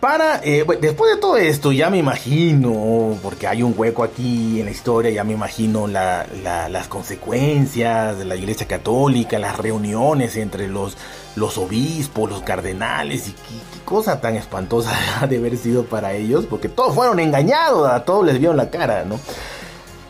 para, 0.01 0.41
eh, 0.43 0.65
después 0.81 1.13
de 1.13 1.21
todo 1.21 1.37
esto, 1.37 1.71
ya 1.71 1.91
me 1.91 1.99
imagino, 1.99 3.15
porque 3.21 3.45
hay 3.45 3.61
un 3.61 3.75
hueco 3.77 4.03
aquí 4.03 4.59
en 4.59 4.65
la 4.65 4.71
historia, 4.71 5.11
ya 5.11 5.23
me 5.23 5.33
imagino 5.33 5.85
las 5.85 6.87
consecuencias 6.87 8.17
de 8.17 8.25
la 8.25 8.35
Iglesia 8.35 8.67
Católica, 8.67 9.37
las 9.37 9.57
reuniones 9.57 10.37
entre 10.37 10.67
los, 10.67 10.97
los 11.35 11.57
obispos, 11.57 12.29
los 12.29 12.41
cardenales, 12.41 13.27
y 13.27 13.31
qué, 13.31 13.81
cosa 13.85 14.21
tan 14.21 14.35
espantosa 14.35 14.91
ha 15.21 15.27
de 15.27 15.37
haber 15.37 15.57
sido 15.57 15.85
para 15.85 16.13
ellos, 16.13 16.45
porque 16.49 16.69
todos 16.69 16.95
fueron 16.95 17.19
engañados, 17.19 17.89
a 17.89 18.03
todos 18.03 18.25
les 18.25 18.39
vieron 18.39 18.57
la 18.57 18.69
cara, 18.69 19.05
¿no? 19.05 19.19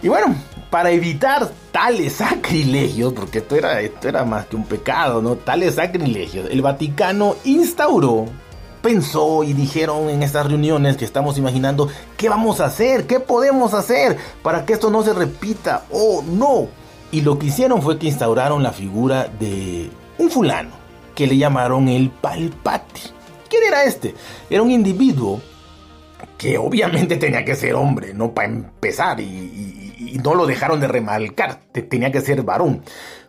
Y 0.04 0.08
bueno, 0.08 0.36
para 0.70 0.92
evitar 0.92 1.50
tales 1.72 2.14
sacrilegios, 2.18 3.14
porque 3.14 3.40
esto 3.40 3.56
era, 3.56 3.82
esto 3.82 4.08
era 4.08 4.24
más 4.26 4.46
que 4.46 4.56
un 4.56 4.66
pecado, 4.66 5.22
¿no? 5.22 5.36
Tales 5.36 5.76
sacrilegios, 5.76 6.50
el 6.50 6.62
Vaticano 6.62 7.36
instauró 7.44 8.26
pensó 8.82 9.44
y 9.44 9.54
dijeron 9.54 10.10
en 10.10 10.24
estas 10.24 10.48
reuniones 10.48 10.98
que 10.98 11.06
estamos 11.06 11.38
imaginando, 11.38 11.88
¿qué 12.18 12.30
vamos 12.30 12.60
a 12.60 12.66
hacer? 12.66 13.08
¿Qué 13.08 13.20
podemos 13.20 13.74
hacer 13.74 14.18
para 14.42 14.66
que 14.66 14.74
esto 14.74 14.90
no 14.90 15.04
se 15.04 15.14
repita? 15.14 15.86
¡Oh, 15.92 16.24
no! 16.26 16.68
Y 17.12 17.22
lo 17.22 17.38
que 17.38 17.48
hicieron 17.48 17.82
fue 17.82 18.00
que 18.00 18.08
instauraron 18.08 18.64
la 18.64 18.72
figura 18.72 19.28
de 19.28 19.90
un 20.18 20.30
fulano, 20.30 20.72
que 21.22 21.28
le 21.28 21.38
llamaron 21.38 21.88
el 21.88 22.10
Palpati. 22.10 23.02
¿Quién 23.48 23.62
era 23.68 23.84
este? 23.84 24.16
Era 24.50 24.64
un 24.64 24.72
individuo 24.72 25.40
que 26.36 26.58
obviamente 26.58 27.16
tenía 27.18 27.46
que 27.46 27.54
ser 27.54 27.76
hombre, 27.76 28.12
no 28.16 28.32
para 28.34 28.48
empezar, 28.48 29.20
y, 29.20 30.20
no 30.24 30.34
lo 30.34 30.48
dejaron 30.48 30.80
de 30.80 30.88
remarcar, 30.88 31.60
tenía 31.88 32.12
que 32.12 32.22
ser 32.22 32.42
varón 32.42 32.82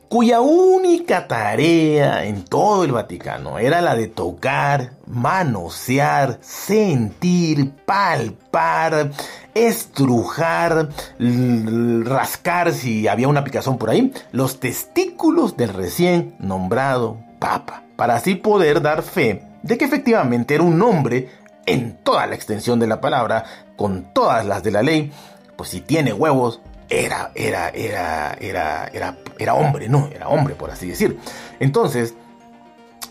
cuya 0.09 0.41
única 0.41 1.27
tarea 1.27 2.25
en 2.25 2.45
todo 2.45 2.85
el 2.85 2.93
Vaticano 2.93 3.59
era 3.59 3.81
la 3.81 3.95
de 3.95 4.09
tocar, 4.09 4.93
manosear, 5.07 6.39
sentir, 6.43 7.73
palpar, 7.87 9.11
estrujar, 9.55 10.89
rascar 11.19 12.73
si 12.73 13.09
había 13.09 13.29
una 13.29 13.45
picazón 13.45 13.79
por 13.79 13.91
ahí, 13.91 14.13
los 14.33 14.61
testículos 14.61 15.57
del 15.57 15.71
recién 15.75 16.35
nombrado 16.39 17.19
Papa, 17.43 17.83
para 17.97 18.15
así 18.15 18.37
poder 18.37 18.81
dar 18.81 19.03
fe 19.03 19.43
de 19.65 19.77
que 19.77 19.85
efectivamente 19.85 20.55
era 20.55 20.63
un 20.63 20.81
hombre 20.81 21.29
en 21.67 21.97
toda 22.05 22.25
la 22.29 22.37
extensión 22.37 22.79
de 22.79 22.87
la 22.87 23.01
palabra, 23.01 23.45
con 23.75 24.13
todas 24.15 24.47
las 24.47 24.63
de 24.63 24.71
la 24.71 24.81
ley, 24.81 25.11
pues 25.57 25.71
si 25.71 25.81
tiene 25.81 26.13
huevos, 26.13 26.61
era, 26.89 27.33
era, 27.35 27.71
era, 27.71 28.35
era, 28.41 28.87
era, 28.93 29.17
era 29.41 29.55
hombre, 29.55 29.89
no, 29.89 30.09
era 30.15 30.29
hombre, 30.29 30.55
por 30.55 30.71
así 30.71 30.87
decir. 30.87 31.19
Entonces, 31.59 32.15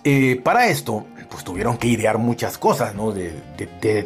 eh, 0.05 0.39
para 0.41 0.67
esto, 0.67 1.05
pues 1.29 1.43
tuvieron 1.43 1.77
que 1.77 1.89
idear 1.89 2.17
muchas 2.17 2.57
cosas, 2.57 2.95
¿no? 2.95 3.11
De, 3.11 3.33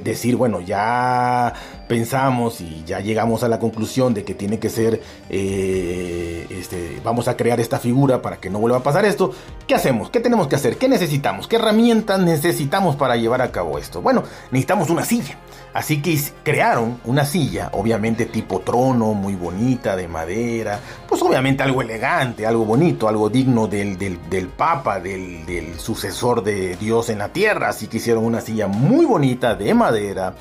decir, 0.03 0.37
bueno, 0.37 0.59
ya 0.59 1.53
pensamos 1.87 2.61
y 2.61 2.83
ya 2.85 2.99
llegamos 2.99 3.43
a 3.43 3.47
la 3.47 3.59
conclusión 3.59 4.13
de 4.13 4.23
que 4.23 4.33
tiene 4.33 4.59
que 4.59 4.69
ser, 4.69 5.01
eh, 5.29 6.47
este, 6.49 6.99
vamos 7.03 7.27
a 7.27 7.37
crear 7.37 7.59
esta 7.59 7.79
figura 7.79 8.21
para 8.21 8.37
que 8.37 8.49
no 8.49 8.59
vuelva 8.59 8.77
a 8.77 8.83
pasar 8.83 9.05
esto. 9.05 9.31
¿Qué 9.67 9.75
hacemos? 9.75 10.09
¿Qué 10.09 10.19
tenemos 10.19 10.47
que 10.47 10.55
hacer? 10.55 10.77
¿Qué 10.77 10.87
necesitamos? 10.87 11.47
¿Qué 11.47 11.57
herramientas 11.57 12.19
necesitamos 12.19 12.95
para 12.95 13.15
llevar 13.15 13.41
a 13.41 13.51
cabo 13.51 13.77
esto? 13.77 14.01
Bueno, 14.01 14.23
necesitamos 14.51 14.89
una 14.89 15.05
silla. 15.05 15.37
Así 15.73 16.01
que 16.01 16.17
crearon 16.43 17.01
una 17.03 17.25
silla, 17.25 17.69
obviamente 17.73 18.27
tipo 18.27 18.61
trono, 18.61 19.13
muy 19.13 19.35
bonita, 19.35 19.97
de 19.97 20.07
madera, 20.07 20.79
pues 21.05 21.21
obviamente 21.21 21.63
algo 21.63 21.81
elegante, 21.81 22.47
algo 22.47 22.63
bonito, 22.63 23.09
algo 23.09 23.29
digno 23.29 23.67
del, 23.67 23.97
del, 23.97 24.47
Papa, 24.47 25.01
del, 25.01 25.45
del, 25.45 25.77
sucesor 25.77 26.45
de 26.45 26.77
Dios 26.77 27.09
en 27.09 27.17
la 27.17 27.33
tierra. 27.33 27.67
Así 27.67 27.87
que 27.87 27.97
hicieron 27.97 28.23
una 28.23 28.39
silla 28.39 28.67
muy 28.67 29.05
bonita 29.05 29.55
de 29.55 29.73
madera, 29.73 30.35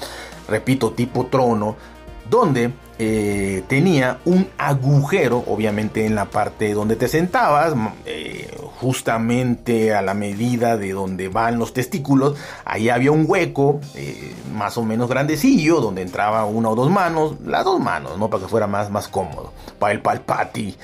repito, 0.49 0.93
tipo 0.93 1.27
trono, 1.27 1.77
donde 2.29 2.73
eh, 2.99 3.65
tenía 3.67 4.19
un 4.25 4.49
agujero, 4.57 5.43
obviamente 5.49 6.07
en 6.07 6.15
la 6.15 6.27
parte 6.27 6.73
donde 6.75 6.97
te 6.97 7.09
sentabas, 7.09 7.75
eh, 8.07 8.57
justamente 8.81 9.93
a 9.95 10.01
la 10.01 10.15
medida 10.15 10.77
de 10.77 10.93
donde 10.93 11.29
van 11.29 11.59
los 11.59 11.73
testículos, 11.73 12.37
ahí 12.65 12.89
había 12.89 13.11
un 13.11 13.25
hueco 13.27 13.81
eh, 13.95 14.33
más 14.55 14.79
o 14.79 14.85
menos 14.85 15.09
grandecillo, 15.09 15.81
donde 15.81 16.03
entraba 16.03 16.45
una 16.45 16.71
o 16.71 16.75
dos 16.77 16.91
manos, 16.91 17.35
las 17.45 17.65
dos 17.65 17.81
manos, 17.81 18.17
¿no? 18.19 18.31
Para 18.31 18.45
que 18.45 18.49
fuera 18.49 18.67
más, 18.67 18.91
más 18.91 19.09
cómodo, 19.09 19.53
para 19.79 19.93
el 19.93 20.01
palpati. 20.01 20.77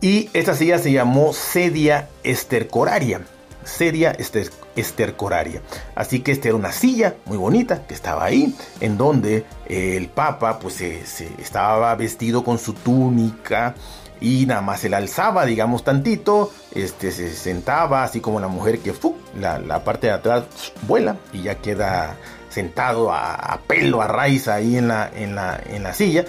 Y 0.00 0.30
esta 0.32 0.54
silla 0.54 0.78
se 0.78 0.92
llamó 0.92 1.32
sedia 1.32 2.08
estercoraria. 2.22 3.20
Sedia 3.64 4.10
estercoraria 4.12 4.67
estercoraria. 4.78 5.62
Así 5.94 6.20
que 6.20 6.32
esta 6.32 6.48
era 6.48 6.56
una 6.56 6.72
silla 6.72 7.16
muy 7.26 7.36
bonita 7.36 7.86
que 7.86 7.94
estaba 7.94 8.24
ahí, 8.24 8.54
en 8.80 8.96
donde 8.96 9.44
el 9.66 10.08
Papa 10.08 10.58
pues 10.58 10.74
se, 10.74 11.02
estaba 11.38 11.94
vestido 11.94 12.44
con 12.44 12.58
su 12.58 12.72
túnica 12.72 13.74
y 14.20 14.46
nada 14.46 14.62
más 14.62 14.80
se 14.80 14.88
la 14.88 14.96
alzaba, 14.96 15.46
digamos, 15.46 15.84
tantito, 15.84 16.52
este, 16.74 17.12
se 17.12 17.30
sentaba, 17.30 18.02
así 18.02 18.20
como 18.20 18.40
la 18.40 18.48
mujer 18.48 18.80
que 18.80 18.92
la, 19.38 19.84
parte 19.84 20.08
de 20.08 20.12
atrás 20.14 20.44
vuela 20.86 21.16
y 21.32 21.42
ya 21.42 21.56
queda 21.56 22.16
sentado 22.48 23.12
a, 23.12 23.60
pelo, 23.66 24.02
a 24.02 24.08
raíz 24.08 24.48
ahí 24.48 24.76
en 24.76 24.88
la, 24.88 25.08
en 25.14 25.34
la, 25.34 25.60
en 25.70 25.82
la 25.82 25.92
silla 25.92 26.24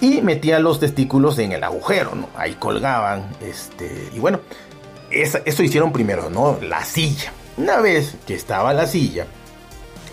y 0.00 0.22
metía 0.22 0.58
los 0.58 0.80
testículos 0.80 1.38
en 1.38 1.52
el 1.52 1.62
agujero, 1.64 2.14
¿no? 2.14 2.28
Ahí 2.36 2.54
colgaban, 2.54 3.30
este, 3.40 4.10
y 4.14 4.18
bueno, 4.18 4.40
eso 5.10 5.62
hicieron 5.62 5.92
primero, 5.92 6.30
¿no? 6.30 6.58
La 6.62 6.84
silla. 6.84 7.32
Una 7.58 7.80
vez 7.80 8.14
que 8.24 8.34
estaba 8.34 8.72
la 8.72 8.86
silla, 8.86 9.26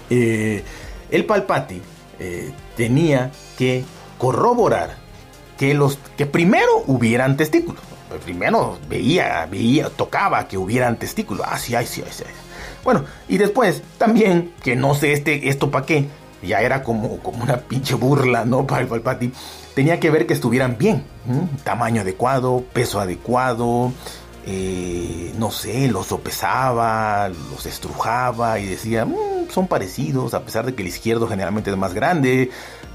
eh, 0.10 0.64
el 1.12 1.26
Palpati 1.26 1.80
eh, 2.20 2.52
tenía 2.76 3.32
que 3.56 3.86
corroborar 4.18 4.96
que, 5.56 5.76
los, 5.76 6.00
que 6.18 6.26
primero 6.26 6.84
hubieran 6.88 7.38
testículos. 7.38 7.84
Primero 8.24 8.80
veía, 8.90 9.48
veía, 9.50 9.90
tocaba 9.90 10.48
que 10.48 10.58
hubieran 10.58 10.98
testículos. 10.98 11.46
Ah, 11.48 11.60
sí, 11.60 11.76
sí, 11.86 12.04
sí. 12.10 12.24
Bueno, 12.84 13.06
y 13.28 13.38
después 13.38 13.84
también, 14.00 14.54
que 14.64 14.76
no 14.76 14.96
sé 14.96 15.14
este, 15.14 15.50
esto 15.50 15.70
para 15.70 15.86
qué, 15.86 16.08
ya 16.42 16.62
era 16.62 16.82
como, 16.82 17.20
como 17.20 17.44
una 17.44 17.58
pinche 17.58 17.94
burla, 17.94 18.46
¿no? 18.46 18.66
Para 18.66 18.82
el 18.82 18.88
Palpati. 18.88 19.32
Tenía 19.76 20.00
que 20.00 20.10
ver 20.10 20.26
que 20.26 20.34
estuvieran 20.34 20.78
bien. 20.78 21.04
Tamaño 21.64 22.02
adecuado, 22.02 22.64
peso 22.74 23.00
adecuado, 23.00 23.92
eh, 24.46 25.34
no 25.38 25.52
sé, 25.52 25.88
los 25.88 26.08
sopesaba, 26.08 27.30
los 27.30 27.66
estrujaba 27.66 28.60
y 28.60 28.68
decía, 28.68 29.06
mm, 29.06 29.50
son 29.50 29.68
parecidos, 29.68 30.34
a 30.34 30.44
pesar 30.44 30.66
de 30.66 30.76
que 30.76 30.84
el 30.84 30.90
izquierdo 30.90 31.28
generalmente 31.28 31.72
es 31.72 31.78
más 31.78 31.94
grande, 31.94 32.52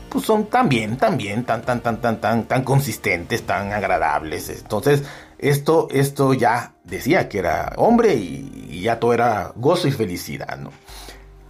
pues 0.09 0.25
son 0.25 0.47
tan 0.47 0.69
bien, 0.69 0.97
tan 0.97 1.19
tan, 1.45 1.63
tan, 1.63 1.81
tan, 1.81 2.21
tan, 2.21 2.45
tan, 2.45 2.65
consistentes, 2.65 3.45
tan 3.45 3.73
agradables. 3.73 4.49
Entonces, 4.49 5.03
esto, 5.39 5.89
esto 5.91 6.35
ya 6.35 6.75
decía 6.85 7.29
que 7.29 7.39
era 7.39 7.73
hombre 7.77 8.15
y, 8.15 8.69
y 8.71 8.81
ya 8.83 9.01
todo 9.01 9.13
era 9.13 9.53
gozo 9.57 9.89
y 9.89 9.93
felicidad, 9.93 10.59
¿no? 10.59 10.71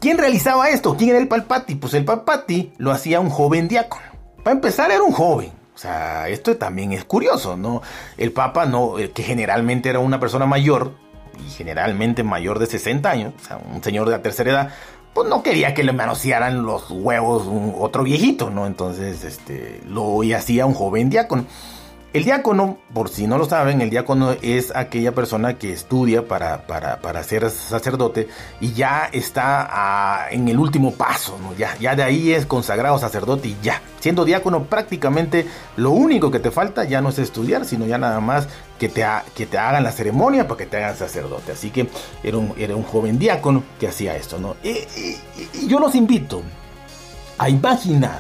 ¿Quién 0.01 0.17
realizaba 0.17 0.71
esto? 0.71 0.97
¿Quién 0.97 1.11
era 1.11 1.19
el 1.19 1.29
Palpati? 1.29 1.75
Pues 1.75 1.93
el 1.93 2.07
Palpati 2.07 2.73
lo 2.79 2.91
hacía 2.91 3.21
un 3.21 3.29
joven 3.29 3.69
diácono. 3.69 4.07
Para 4.43 4.55
empezar, 4.55 4.91
era 4.91 5.03
un 5.03 5.13
joven. 5.13 5.60
O 5.81 5.83
sea, 5.83 6.29
esto 6.29 6.59
también 6.59 6.93
es 6.93 7.07
curioso, 7.07 7.57
¿no? 7.57 7.81
El 8.19 8.33
Papa, 8.33 8.67
no, 8.67 8.97
que 9.15 9.23
generalmente 9.23 9.89
era 9.89 9.99
una 9.99 10.21
persona 10.21 10.45
mayor, 10.45 10.93
y 11.39 11.51
generalmente 11.53 12.23
mayor 12.23 12.59
de 12.59 12.67
60 12.67 13.11
años, 13.11 13.33
o 13.41 13.43
sea, 13.43 13.57
un 13.57 13.83
señor 13.83 14.05
de 14.05 14.13
la 14.13 14.21
tercera 14.21 14.51
edad, 14.51 14.75
pues 15.15 15.27
no 15.31 15.43
quería 15.43 15.73
que 15.73 15.83
le 15.83 15.95
manosearan 15.95 16.65
los 16.65 16.91
huevos 16.91 17.45
otro 17.79 18.03
viejito, 18.03 18.51
¿no? 18.51 18.67
Entonces, 18.67 19.25
este, 19.25 19.81
lo 19.89 20.21
hacía 20.37 20.67
un 20.67 20.75
joven 20.75 21.09
diácono. 21.09 21.47
El 22.13 22.25
diácono, 22.25 22.79
por 22.93 23.09
si 23.09 23.29
no 23.29 23.39
lo 23.39 23.45
saben, 23.45 23.81
el 23.81 23.89
diácono 23.89 24.33
es 24.43 24.75
aquella 24.75 25.15
persona 25.15 25.59
que 25.59 25.73
estudia 25.73 26.27
para, 26.27 26.67
para, 26.67 27.23
ser 27.23 27.49
sacerdote 27.51 28.27
y 28.61 28.73
ya 28.73 29.09
está 29.13 29.69
ah, 29.71 30.27
en 30.33 30.49
el 30.49 30.59
último 30.59 30.93
paso, 30.93 31.39
¿no? 31.41 31.55
ya, 31.55 31.77
ya 31.79 31.95
de 31.95 32.03
ahí 32.03 32.33
es 32.33 32.47
consagrado 32.47 32.99
sacerdote 32.99 33.47
y 33.47 33.57
ya. 33.63 33.81
Siendo 34.01 34.25
diácono 34.25 34.65
prácticamente 34.65 35.47
lo 35.77 35.93
único 35.93 36.33
que 36.33 36.41
te 36.41 36.51
falta 36.51 36.83
ya 36.83 37.01
no 37.01 37.11
es 37.11 37.21
estudiar, 37.21 37.65
sino 37.65 37.87
ya 37.87 37.97
nada 37.97 38.19
más 38.19 38.49
que 38.81 38.89
te, 38.89 39.07
que 39.37 39.47
te 39.47 39.59
hagan 39.59 39.85
la 39.85 39.93
ceremonia 39.93 40.49
para 40.49 40.59
que 40.59 40.67
te 40.67 40.79
hagan 40.79 40.97
sacerdote. 40.97 41.53
Así 41.53 41.71
que 41.71 41.89
era 42.25 42.39
un, 42.39 42.55
era 42.59 42.75
un 42.75 42.83
joven 42.83 43.21
diácono 43.21 43.63
que 43.79 43.87
hacía 43.87 44.17
esto. 44.17 44.41
¿no? 44.41 44.57
y 44.65 45.69
yo 45.69 45.79
los 45.79 45.95
invito 45.95 46.43
a 47.39 47.49
imaginar 47.49 48.19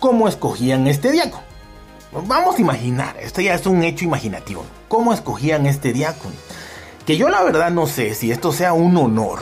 cómo 0.00 0.26
escogían 0.26 0.88
este 0.88 1.12
diácono. 1.12 1.51
Vamos 2.12 2.56
a 2.56 2.60
imaginar, 2.60 3.16
esto 3.18 3.40
ya 3.40 3.54
es 3.54 3.64
un 3.66 3.82
hecho 3.82 4.04
imaginativo. 4.04 4.66
¿Cómo 4.88 5.14
escogían 5.14 5.64
este 5.64 5.94
diácono? 5.94 6.34
Que 7.06 7.16
yo 7.16 7.30
la 7.30 7.42
verdad 7.42 7.70
no 7.70 7.86
sé 7.86 8.14
si 8.14 8.30
esto 8.30 8.52
sea 8.52 8.74
un 8.74 8.96
honor. 8.98 9.40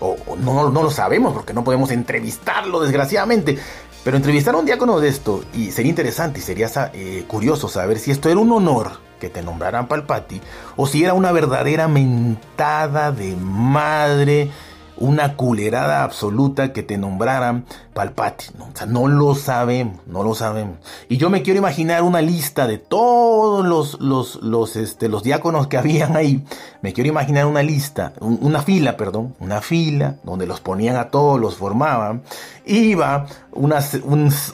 O, 0.00 0.16
no, 0.38 0.68
no 0.68 0.82
lo 0.82 0.90
sabemos 0.90 1.32
porque 1.32 1.54
no 1.54 1.64
podemos 1.64 1.90
entrevistarlo 1.90 2.80
desgraciadamente. 2.80 3.58
Pero 4.04 4.18
entrevistar 4.18 4.54
a 4.54 4.58
un 4.58 4.66
diácono 4.66 5.00
de 5.00 5.08
esto 5.08 5.44
y 5.54 5.70
sería 5.70 5.88
interesante 5.88 6.40
y 6.40 6.42
sería 6.42 6.68
eh, 6.92 7.24
curioso 7.26 7.68
saber 7.68 7.98
si 7.98 8.10
esto 8.10 8.28
era 8.28 8.38
un 8.38 8.52
honor 8.52 9.00
que 9.18 9.30
te 9.30 9.40
nombraran 9.40 9.88
Palpati 9.88 10.42
o 10.76 10.86
si 10.86 11.02
era 11.02 11.14
una 11.14 11.32
verdadera 11.32 11.88
mentada 11.88 13.12
de 13.12 13.34
madre 13.34 14.50
una 14.96 15.36
culerada 15.36 16.04
absoluta 16.04 16.72
que 16.72 16.82
te 16.82 16.98
nombraran 16.98 17.64
Palpati. 17.94 18.46
¿no? 18.58 18.66
O 18.66 18.76
sea, 18.76 18.86
no 18.86 19.08
lo 19.08 19.34
sabemos, 19.34 20.00
no 20.06 20.22
lo 20.22 20.34
sabemos. 20.34 20.78
Y 21.08 21.16
yo 21.16 21.30
me 21.30 21.42
quiero 21.42 21.58
imaginar 21.58 22.02
una 22.02 22.20
lista 22.20 22.66
de 22.66 22.78
todos 22.78 23.64
los, 23.66 24.00
los, 24.00 24.36
los, 24.42 24.76
este, 24.76 25.08
los 25.08 25.22
diáconos 25.22 25.66
que 25.66 25.76
habían 25.78 26.16
ahí. 26.16 26.44
Me 26.82 26.92
quiero 26.92 27.08
imaginar 27.08 27.46
una 27.46 27.62
lista, 27.62 28.12
una 28.20 28.62
fila, 28.62 28.96
perdón, 28.96 29.34
una 29.40 29.60
fila 29.60 30.16
donde 30.22 30.46
los 30.46 30.60
ponían 30.60 30.96
a 30.96 31.10
todos, 31.10 31.40
los 31.40 31.56
formaban. 31.56 32.22
Iba 32.66 33.26
un, 33.52 33.72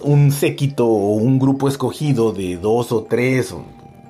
un 0.02 0.32
séquito 0.32 0.86
o 0.86 1.14
un 1.14 1.38
grupo 1.38 1.68
escogido 1.68 2.32
de 2.32 2.56
dos 2.56 2.92
o 2.92 3.04
tres, 3.04 3.54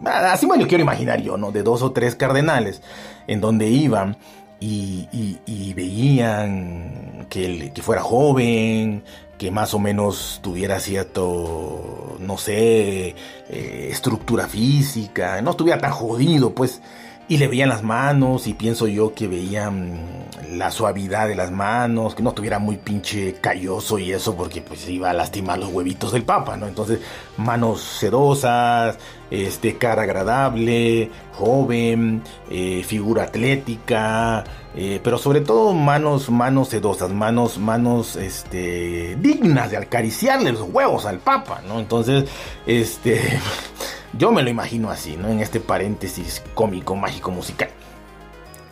así 0.04 0.46
me 0.46 0.56
lo 0.56 0.66
quiero 0.66 0.82
imaginar 0.82 1.20
yo, 1.22 1.36
¿no? 1.36 1.52
De 1.52 1.62
dos 1.62 1.82
o 1.82 1.92
tres 1.92 2.14
cardenales, 2.14 2.82
en 3.26 3.40
donde 3.40 3.68
iban 3.68 4.16
y, 4.60 5.72
veían 5.74 7.26
que, 7.28 7.72
que 7.72 7.82
fuera 7.82 8.02
joven, 8.02 9.02
que 9.38 9.50
más 9.50 9.72
o 9.72 9.78
menos 9.78 10.40
tuviera 10.42 10.78
cierto, 10.80 12.16
no 12.18 12.36
sé, 12.36 13.14
eh, 13.48 13.88
estructura 13.90 14.46
física, 14.46 15.40
no 15.40 15.52
estuviera 15.52 15.80
tan 15.80 15.92
jodido, 15.92 16.54
pues, 16.54 16.82
y 17.30 17.38
le 17.38 17.46
veían 17.46 17.68
las 17.68 17.84
manos 17.84 18.48
y 18.48 18.54
pienso 18.54 18.88
yo 18.88 19.14
que 19.14 19.28
veían 19.28 20.00
la 20.50 20.72
suavidad 20.72 21.28
de 21.28 21.36
las 21.36 21.52
manos, 21.52 22.16
que 22.16 22.24
no 22.24 22.30
estuviera 22.30 22.58
muy 22.58 22.76
pinche 22.76 23.34
calloso 23.34 24.00
y 24.00 24.10
eso 24.10 24.34
porque 24.34 24.62
pues 24.62 24.88
iba 24.88 25.10
a 25.10 25.12
lastimar 25.12 25.56
los 25.56 25.68
huevitos 25.72 26.10
del 26.10 26.24
papa, 26.24 26.56
¿no? 26.56 26.66
Entonces, 26.66 26.98
manos 27.36 27.82
sedosas, 27.82 28.98
este, 29.30 29.78
cara 29.78 30.02
agradable, 30.02 31.12
joven, 31.34 32.20
eh, 32.50 32.82
figura 32.84 33.22
atlética, 33.22 34.42
eh, 34.74 34.98
pero 35.00 35.16
sobre 35.16 35.40
todo 35.40 35.72
manos, 35.72 36.30
manos 36.30 36.70
sedosas, 36.70 37.12
manos, 37.12 37.58
manos, 37.58 38.16
este, 38.16 39.16
dignas 39.20 39.70
de 39.70 39.76
acariciarle 39.76 40.50
los 40.50 40.62
huevos 40.62 41.06
al 41.06 41.20
papa, 41.20 41.62
¿no? 41.68 41.78
Entonces, 41.78 42.24
este... 42.66 43.20
Yo 44.12 44.32
me 44.32 44.42
lo 44.42 44.50
imagino 44.50 44.90
así, 44.90 45.16
¿no? 45.16 45.28
En 45.28 45.40
este 45.40 45.60
paréntesis 45.60 46.42
cómico, 46.54 46.96
mágico, 46.96 47.30
musical. 47.30 47.68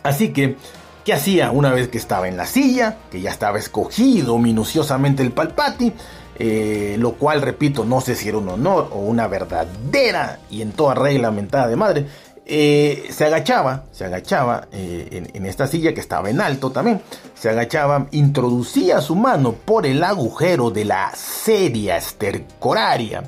Así 0.03 0.29
que, 0.29 0.57
¿qué 1.05 1.13
hacía 1.13 1.51
una 1.51 1.71
vez 1.71 1.87
que 1.87 1.97
estaba 1.97 2.27
en 2.27 2.37
la 2.37 2.45
silla? 2.45 2.97
Que 3.09 3.21
ya 3.21 3.31
estaba 3.31 3.57
escogido 3.57 4.37
minuciosamente 4.37 5.23
el 5.23 5.31
palpati. 5.31 5.93
Eh, 6.41 6.95
lo 6.97 7.15
cual, 7.15 7.41
repito, 7.41 7.83
no 7.83 7.99
sé 7.99 8.15
si 8.15 8.29
era 8.29 8.37
un 8.37 8.47
honor 8.47 8.89
o 8.93 8.99
una 8.99 9.27
verdadera 9.27 10.39
y 10.49 10.61
en 10.61 10.71
toda 10.71 10.95
regla 10.95 11.31
mentada 11.31 11.67
de 11.67 11.75
madre. 11.75 12.05
Eh, 12.45 13.07
se 13.11 13.25
agachaba, 13.25 13.83
se 13.91 14.05
agachaba 14.05 14.67
eh, 14.71 15.29
en, 15.33 15.45
esta 15.45 15.67
silla 15.67 15.93
que 15.93 15.99
estaba 15.99 16.31
en 16.31 16.41
alto 16.41 16.71
también, 16.71 16.99
se 17.35 17.49
agachaba, 17.49 18.07
introducía 18.09 19.01
su 19.01 19.15
mano 19.15 19.51
por 19.53 19.85
el 19.85 20.03
agujero 20.03 20.71
de 20.71 20.85
la 20.85 21.11
sedia 21.13 21.97
estercoraria 21.97 23.23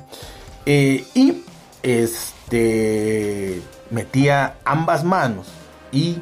y 0.66 1.44
este 1.82 3.62
metía 3.90 4.56
ambas 4.64 5.04
manos 5.04 5.48
y 5.92 6.18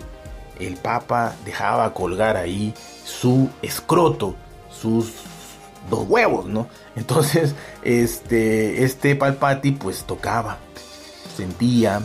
el 0.58 0.76
Papa 0.76 1.34
dejaba 1.44 1.94
colgar 1.94 2.36
ahí 2.36 2.74
su 3.04 3.48
escroto, 3.62 4.34
sus 4.70 5.12
dos 5.88 6.06
huevos, 6.08 6.46
¿no? 6.46 6.66
Entonces, 6.96 7.54
este, 7.82 8.84
este 8.84 9.16
Palpati 9.16 9.72
pues 9.72 10.04
tocaba, 10.04 10.58
sentía, 11.34 12.02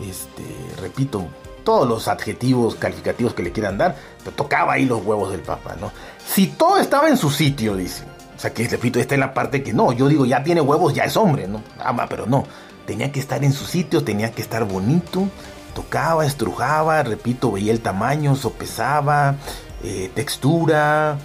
este, 0.00 0.44
repito, 0.82 1.26
todos 1.64 1.88
los 1.88 2.08
adjetivos 2.08 2.74
calificativos 2.74 3.32
que 3.32 3.42
le 3.42 3.52
quieran 3.52 3.78
dar, 3.78 3.96
pero 4.22 4.36
tocaba 4.36 4.74
ahí 4.74 4.84
los 4.84 5.02
huevos 5.04 5.30
del 5.30 5.40
Papa, 5.40 5.76
¿no? 5.80 5.92
Si 6.26 6.48
todo 6.48 6.78
estaba 6.78 7.08
en 7.08 7.16
su 7.16 7.30
sitio, 7.30 7.76
dice. 7.76 8.04
O 8.36 8.38
sea, 8.38 8.52
que 8.52 8.68
repito, 8.68 8.98
está 8.98 9.14
en 9.14 9.20
la 9.20 9.32
parte 9.32 9.62
que 9.62 9.72
no, 9.72 9.92
yo 9.92 10.08
digo, 10.08 10.26
ya 10.26 10.42
tiene 10.42 10.60
huevos, 10.60 10.92
ya 10.92 11.04
es 11.04 11.16
hombre, 11.16 11.46
¿no? 11.46 11.62
Ah, 11.78 12.06
pero 12.08 12.26
no 12.26 12.44
tenía 12.86 13.12
que 13.12 13.20
estar 13.20 13.44
en 13.44 13.52
su 13.52 13.64
sitio, 13.64 14.04
tenía 14.04 14.32
que 14.32 14.42
estar 14.42 14.64
bonito, 14.66 15.28
tocaba, 15.74 16.26
estrujaba, 16.26 17.02
repito, 17.02 17.52
veía 17.52 17.72
el 17.72 17.80
tamaño, 17.80 18.36
sopesaba, 18.36 19.36
eh, 19.82 20.10
textura, 20.14 21.18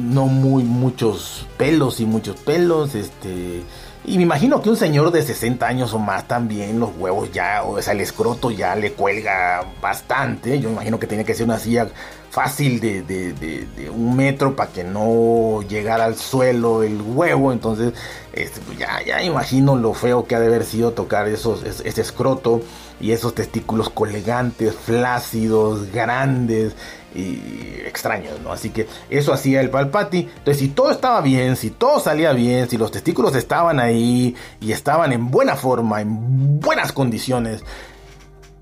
no 0.00 0.26
muy 0.26 0.64
muchos 0.64 1.46
pelos 1.56 2.00
y 2.00 2.06
muchos 2.06 2.36
pelos, 2.40 2.94
este... 2.94 3.62
Y 4.08 4.18
me 4.18 4.22
imagino 4.22 4.62
que 4.62 4.70
un 4.70 4.76
señor 4.76 5.10
de 5.10 5.20
60 5.20 5.66
años 5.66 5.92
o 5.92 5.98
más 5.98 6.28
también 6.28 6.78
los 6.78 6.90
huevos 6.96 7.32
ya, 7.32 7.64
o 7.64 7.82
sea, 7.82 7.92
el 7.92 8.00
escroto 8.00 8.52
ya 8.52 8.76
le 8.76 8.92
cuelga 8.92 9.64
bastante. 9.82 10.60
Yo 10.60 10.70
imagino 10.70 11.00
que 11.00 11.08
tenía 11.08 11.24
que 11.24 11.34
ser 11.34 11.44
una 11.44 11.58
silla 11.58 11.88
fácil 12.30 12.78
de, 12.78 13.02
de, 13.02 13.90
un 13.90 14.14
metro 14.14 14.54
para 14.54 14.70
que 14.70 14.84
no 14.84 15.60
llegara 15.62 16.04
al 16.04 16.14
suelo 16.14 16.84
el 16.84 17.02
huevo. 17.02 17.52
Entonces, 17.52 17.94
este, 18.32 18.60
pues 18.60 18.78
ya, 18.78 19.02
ya 19.04 19.20
imagino 19.24 19.74
lo 19.74 19.92
feo 19.92 20.24
que 20.24 20.36
ha 20.36 20.40
de 20.40 20.46
haber 20.46 20.64
sido 20.64 20.92
tocar 20.92 21.26
esos, 21.26 21.64
ese 21.64 22.00
escroto 22.00 22.60
y 23.00 23.12
esos 23.12 23.34
testículos 23.34 23.90
colgantes, 23.90 24.74
flácidos, 24.74 25.90
grandes 25.92 26.74
y 27.14 27.80
extraños, 27.86 28.40
¿no? 28.40 28.52
Así 28.52 28.70
que 28.70 28.86
eso 29.10 29.32
hacía 29.32 29.60
el 29.60 29.70
palpati. 29.70 30.28
Entonces, 30.38 30.58
si 30.58 30.68
todo 30.68 30.90
estaba 30.90 31.20
bien, 31.20 31.56
si 31.56 31.70
todo 31.70 32.00
salía 32.00 32.32
bien, 32.32 32.68
si 32.68 32.76
los 32.76 32.90
testículos 32.90 33.34
estaban 33.34 33.80
ahí 33.80 34.34
y 34.60 34.72
estaban 34.72 35.12
en 35.12 35.30
buena 35.30 35.56
forma, 35.56 36.00
en 36.00 36.60
buenas 36.60 36.92
condiciones, 36.92 37.62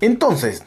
entonces 0.01 0.63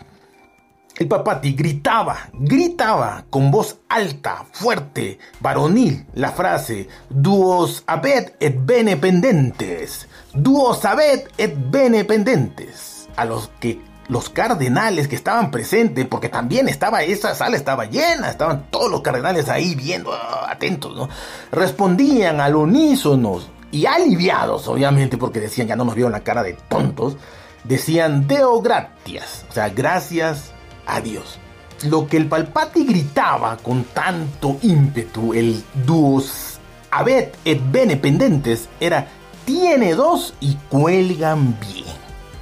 el 0.99 1.07
Papati 1.07 1.53
gritaba, 1.53 2.29
gritaba 2.33 3.25
con 3.31 3.53
voz 3.53 3.79
alta, 3.89 4.45
fuerte, 4.51 5.21
varonil, 5.39 6.07
la 6.15 6.33
frase 6.33 6.89
Duos 7.09 7.85
abet 7.87 8.35
et 8.41 8.57
bene 8.59 8.97
pendentes, 8.97 10.09
duos 10.35 10.85
abet 10.85 11.29
et 11.39 11.55
bene 11.71 12.05
pendentes, 12.05 12.98
a 13.19 13.25
los 13.25 13.51
que 13.61 13.81
los 14.09 14.31
cardenales 14.31 15.07
que 15.07 15.17
estaban 15.17 15.51
presentes, 15.51 16.07
porque 16.07 16.31
también 16.31 16.67
estaba 16.69 17.03
esa 17.03 17.35
sala 17.35 17.57
estaba 17.57 17.85
llena, 17.85 18.31
estaban 18.31 18.65
todos 18.71 18.91
los 18.91 19.03
cardenales 19.03 19.51
ahí 19.51 19.75
viendo, 19.75 20.15
ah, 20.15 20.47
atentos, 20.51 20.97
¿no? 20.97 21.11
Respondían 21.53 22.41
al 22.41 22.57
unísono 22.57 23.41
y 23.71 23.85
aliviados, 23.85 24.67
obviamente, 24.67 25.19
porque 25.19 25.41
decían, 25.41 25.69
ya 25.69 25.77
no 25.77 25.85
nos 25.85 25.95
vieron 25.95 26.13
la 26.13 26.21
cara 26.21 26.43
de 26.43 26.55
tontos, 26.55 27.19
decían 27.65 28.27
Deo 28.27 28.63
gratias, 28.63 29.45
o 29.51 29.53
sea, 29.53 29.69
gracias 29.69 30.53
a 30.87 31.03
Dios. 31.03 31.39
Lo 31.83 32.07
que 32.07 32.17
el 32.17 32.29
Palpati 32.29 32.87
gritaba 32.87 33.59
con 33.59 33.85
tanto 33.85 34.57
ímpetu, 34.63 35.35
el 35.35 35.63
duos 35.85 36.59
abet 36.91 37.37
et 37.45 37.61
bene 37.71 37.97
pendentes, 37.97 38.69
era 38.81 39.07
tiene 39.45 39.95
dos 39.95 40.35
y 40.41 40.55
cuelgan 40.71 41.59
bien. 41.61 41.88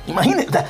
Imagínense, 0.07 0.65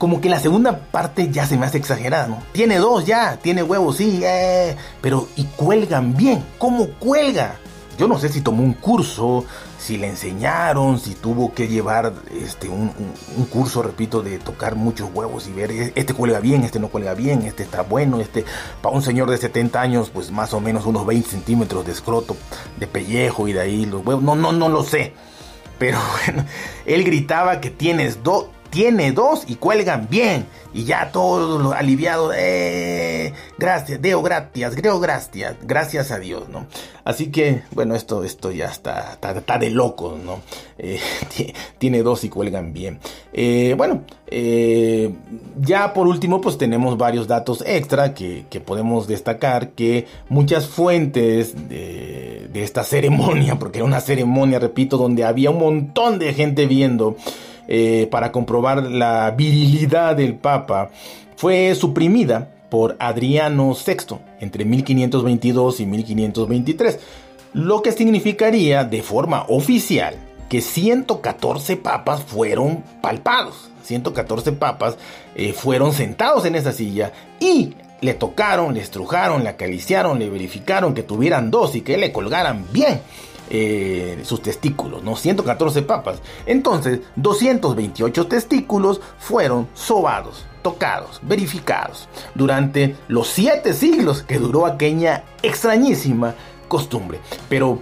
como 0.00 0.20
que 0.20 0.30
la 0.30 0.40
segunda 0.40 0.78
parte 0.78 1.30
ya 1.30 1.46
se 1.46 1.58
me 1.58 1.66
hace 1.66 1.76
exagerada, 1.76 2.26
¿no? 2.26 2.42
Tiene 2.52 2.78
dos 2.78 3.04
ya, 3.04 3.36
tiene 3.36 3.62
huevos, 3.62 3.98
sí, 3.98 4.22
eh, 4.24 4.74
pero 5.02 5.28
y 5.36 5.44
cuelgan 5.44 6.16
bien. 6.16 6.42
¿Cómo 6.56 6.86
cuelga? 6.98 7.56
Yo 7.98 8.08
no 8.08 8.18
sé 8.18 8.30
si 8.30 8.40
tomó 8.40 8.62
un 8.62 8.72
curso, 8.72 9.44
si 9.78 9.98
le 9.98 10.08
enseñaron, 10.08 10.98
si 10.98 11.14
tuvo 11.14 11.52
que 11.52 11.68
llevar 11.68 12.14
este, 12.42 12.70
un, 12.70 12.90
curso, 13.50 13.82
repito, 13.82 14.22
de 14.22 14.38
tocar 14.38 14.74
muchos 14.74 15.10
huevos 15.12 15.46
y 15.48 15.52
ver, 15.52 15.70
e, 15.70 15.92
este 15.94 16.14
cuelga 16.14 16.40
bien, 16.40 16.64
este 16.64 16.80
no 16.80 16.88
cuelga 16.88 17.12
bien, 17.12 17.42
este 17.42 17.62
está 17.62 17.82
bueno, 17.82 18.20
este, 18.20 18.46
para 18.80 18.96
un 18.96 19.02
señor 19.02 19.28
de 19.28 19.36
70 19.36 19.78
años, 19.78 20.08
pues 20.08 20.30
más 20.30 20.54
o 20.54 20.60
menos 20.60 20.86
unos 20.86 21.04
20 21.04 21.28
centímetros 21.28 21.84
de 21.84 21.92
escroto, 21.92 22.38
de 22.78 22.86
pellejo 22.86 23.48
y 23.48 23.52
de 23.52 23.60
ahí 23.60 23.84
los 23.84 24.02
huevos, 24.06 24.24
no, 24.24 24.34
no, 24.34 24.50
no 24.50 24.70
lo 24.70 24.82
sé. 24.82 25.12
Pero 25.78 25.98
bueno, 26.26 26.46
él 26.86 27.04
gritaba 27.04 27.60
que 27.60 27.68
tienes 27.68 28.22
dos 28.22 28.46
tiene 28.70 29.12
dos 29.12 29.44
y 29.46 29.56
cuelgan 29.56 30.08
bien. 30.08 30.46
Y 30.72 30.84
ya 30.84 31.10
todos 31.10 31.60
los 31.60 31.72
aliviados, 31.72 32.32
gracias, 33.58 34.00
Deo, 34.00 34.22
gracias, 34.22 34.76
creo 34.76 35.00
gracias, 35.00 35.56
gracias 35.62 36.12
a 36.12 36.20
Dios, 36.20 36.48
¿no? 36.48 36.66
Así 37.04 37.32
que, 37.32 37.62
bueno, 37.72 37.96
esto, 37.96 38.22
esto 38.22 38.52
ya 38.52 38.66
está, 38.66 39.18
está, 39.20 39.58
de 39.58 39.70
loco, 39.70 40.16
¿no? 40.22 40.40
Eh, 40.78 41.00
tiene 41.78 42.02
dos 42.04 42.22
y 42.22 42.28
cuelgan 42.28 42.72
bien. 42.72 43.00
Eh, 43.32 43.74
bueno, 43.76 44.02
eh, 44.28 45.12
ya 45.58 45.92
por 45.92 46.06
último, 46.06 46.40
pues 46.40 46.56
tenemos 46.56 46.96
varios 46.96 47.26
datos 47.26 47.64
extra 47.66 48.14
que, 48.14 48.44
que 48.48 48.60
podemos 48.60 49.08
destacar 49.08 49.70
que 49.70 50.06
muchas 50.28 50.68
fuentes 50.68 51.68
de, 51.68 52.48
de 52.52 52.62
esta 52.62 52.84
ceremonia, 52.84 53.54
porque 53.58 53.78
era 53.78 53.86
una 53.86 54.00
ceremonia, 54.00 54.58
repito, 54.58 54.96
donde 54.96 55.24
había 55.24 55.50
un 55.50 55.58
montón 55.58 56.18
de 56.18 56.32
gente 56.34 56.66
viendo, 56.66 57.16
eh, 57.72 58.08
para 58.10 58.32
comprobar 58.32 58.82
la 58.82 59.30
virilidad 59.30 60.16
del 60.16 60.34
Papa 60.34 60.90
fue 61.36 61.72
suprimida 61.76 62.50
por 62.68 62.96
Adriano 62.98 63.74
VI 63.74 64.16
entre 64.40 64.64
1522 64.64 65.78
y 65.78 65.86
1523, 65.86 66.98
lo 67.52 67.80
que 67.80 67.92
significaría 67.92 68.82
de 68.82 69.02
forma 69.02 69.44
oficial 69.48 70.16
que 70.48 70.60
114 70.60 71.76
papas 71.76 72.24
fueron 72.24 72.82
palpados, 73.00 73.70
114 73.84 74.50
papas 74.50 74.96
eh, 75.36 75.52
fueron 75.52 75.92
sentados 75.92 76.44
en 76.46 76.56
esa 76.56 76.72
silla 76.72 77.12
y 77.38 77.74
le 78.00 78.14
tocaron, 78.14 78.74
le 78.74 78.80
estrujaron, 78.80 79.44
le 79.44 79.50
acariciaron, 79.50 80.18
le 80.18 80.28
verificaron 80.28 80.92
que 80.92 81.04
tuvieran 81.04 81.52
dos 81.52 81.76
y 81.76 81.82
que 81.82 81.98
le 81.98 82.10
colgaran 82.10 82.66
bien. 82.72 83.00
Eh, 83.52 84.20
sus 84.22 84.42
testículos, 84.42 85.02
¿no? 85.02 85.16
114 85.16 85.82
papas. 85.82 86.20
Entonces, 86.46 87.00
228 87.16 88.28
testículos 88.28 89.00
fueron 89.18 89.66
sobados, 89.74 90.46
tocados, 90.62 91.18
verificados 91.22 92.08
durante 92.36 92.94
los 93.08 93.26
siete 93.26 93.72
siglos 93.72 94.22
que 94.22 94.38
duró 94.38 94.66
aquella 94.66 95.24
extrañísima 95.42 96.36
costumbre. 96.68 97.18
Pero 97.48 97.80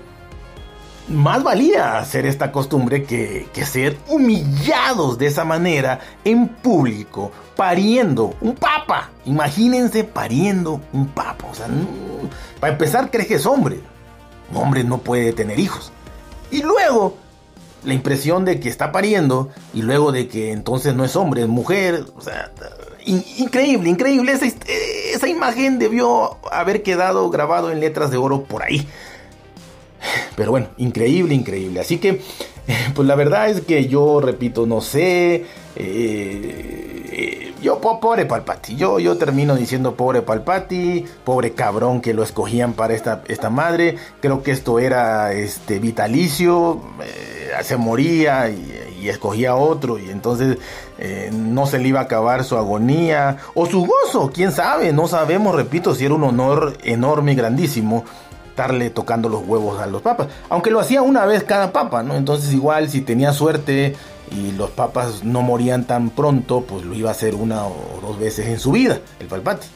más 1.08 1.42
valía 1.42 1.98
hacer 1.98 2.24
esta 2.24 2.50
costumbre 2.50 3.04
que, 3.04 3.46
ser 3.66 3.98
humillados 4.08 5.18
de 5.18 5.26
esa 5.26 5.44
manera 5.44 6.00
en 6.24 6.48
público, 6.48 7.30
pariendo 7.56 8.34
un 8.40 8.54
papa. 8.54 9.10
Imagínense 9.26 10.02
pariendo 10.02 10.80
un 10.94 11.08
papa. 11.08 11.48
Para 12.58 12.72
empezar, 12.72 13.10
crees 13.10 13.28
que 13.28 13.34
es 13.34 13.44
hombre 13.44 13.80
un 14.50 14.56
hombre 14.56 14.84
no 14.84 14.98
puede 14.98 15.32
tener 15.32 15.58
hijos. 15.58 15.92
Y 16.50 16.62
luego, 16.62 17.16
la 17.84 17.94
impresión 17.94 18.44
de 18.44 18.60
que 18.60 18.68
está 18.68 18.92
pariendo 18.92 19.50
y 19.74 19.82
luego 19.82 20.12
de 20.12 20.28
que 20.28 20.52
entonces 20.52 20.94
no 20.94 21.04
es 21.04 21.16
hombre, 21.16 21.42
es 21.42 21.48
mujer. 21.48 22.04
O 22.16 22.20
sea, 22.20 22.50
increíble, 23.04 23.90
increíble. 23.90 24.32
Esa, 24.32 24.46
esa 25.14 25.28
imagen 25.28 25.78
debió 25.78 26.38
haber 26.50 26.82
quedado 26.82 27.28
grabado 27.30 27.70
en 27.70 27.80
letras 27.80 28.10
de 28.10 28.16
oro 28.16 28.44
por 28.44 28.62
ahí. 28.62 28.86
Pero 30.36 30.50
bueno, 30.50 30.68
increíble, 30.76 31.34
increíble. 31.34 31.80
Así 31.80 31.98
que, 31.98 32.20
pues 32.94 33.06
la 33.06 33.14
verdad 33.14 33.50
es 33.50 33.60
que 33.62 33.86
yo, 33.86 34.20
repito, 34.20 34.66
no 34.66 34.80
sé. 34.80 35.44
Eh, 35.76 36.97
yo, 37.62 37.80
pobre 37.80 38.26
Palpati, 38.26 38.76
yo, 38.76 38.98
yo 38.98 39.16
termino 39.16 39.56
diciendo 39.56 39.94
pobre 39.94 40.22
Palpati, 40.22 41.04
pobre 41.24 41.52
cabrón 41.52 42.00
que 42.00 42.14
lo 42.14 42.22
escogían 42.22 42.72
para 42.72 42.94
esta, 42.94 43.22
esta 43.28 43.50
madre. 43.50 43.96
Creo 44.20 44.42
que 44.42 44.52
esto 44.52 44.78
era 44.78 45.32
este 45.32 45.78
vitalicio, 45.78 46.80
eh, 47.02 47.50
se 47.62 47.76
moría 47.76 48.50
y, 48.50 48.84
escogía 49.08 49.54
otro, 49.54 49.98
y 49.98 50.10
entonces 50.10 50.58
eh, 50.98 51.30
no 51.32 51.66
se 51.66 51.78
le 51.78 51.88
iba 51.88 52.00
a 52.00 52.02
acabar 52.02 52.44
su 52.44 52.58
agonía 52.58 53.38
o 53.54 53.64
su 53.64 53.86
gozo, 53.86 54.30
quién 54.34 54.52
sabe, 54.52 54.92
no 54.92 55.08
sabemos, 55.08 55.54
repito, 55.54 55.94
si 55.94 56.04
era 56.04 56.12
un 56.12 56.24
honor 56.24 56.76
enorme 56.84 57.32
y 57.32 57.34
grandísimo 57.34 58.04
estarle 58.50 58.90
tocando 58.90 59.30
los 59.30 59.46
huevos 59.46 59.80
a 59.80 59.86
los 59.86 60.02
papas, 60.02 60.26
aunque 60.50 60.70
lo 60.70 60.80
hacía 60.80 61.00
una 61.00 61.24
vez 61.24 61.44
cada 61.44 61.72
papa, 61.72 62.02
¿no? 62.02 62.16
Entonces 62.16 62.52
igual 62.52 62.90
si 62.90 63.00
tenía 63.00 63.32
suerte 63.32 63.96
y 64.32 64.52
los 64.52 64.70
papas 64.70 65.24
no 65.24 65.42
morían 65.42 65.86
tan 65.86 66.10
pronto, 66.10 66.62
pues 66.62 66.84
lo 66.84 66.94
iba 66.94 67.10
a 67.10 67.12
hacer 67.12 67.34
una 67.34 67.66
o 67.66 68.00
dos 68.00 68.18
veces 68.18 68.46
en 68.46 68.58
su 68.58 68.72
vida, 68.72 69.00
el 69.20 69.26
palpati. 69.26 69.66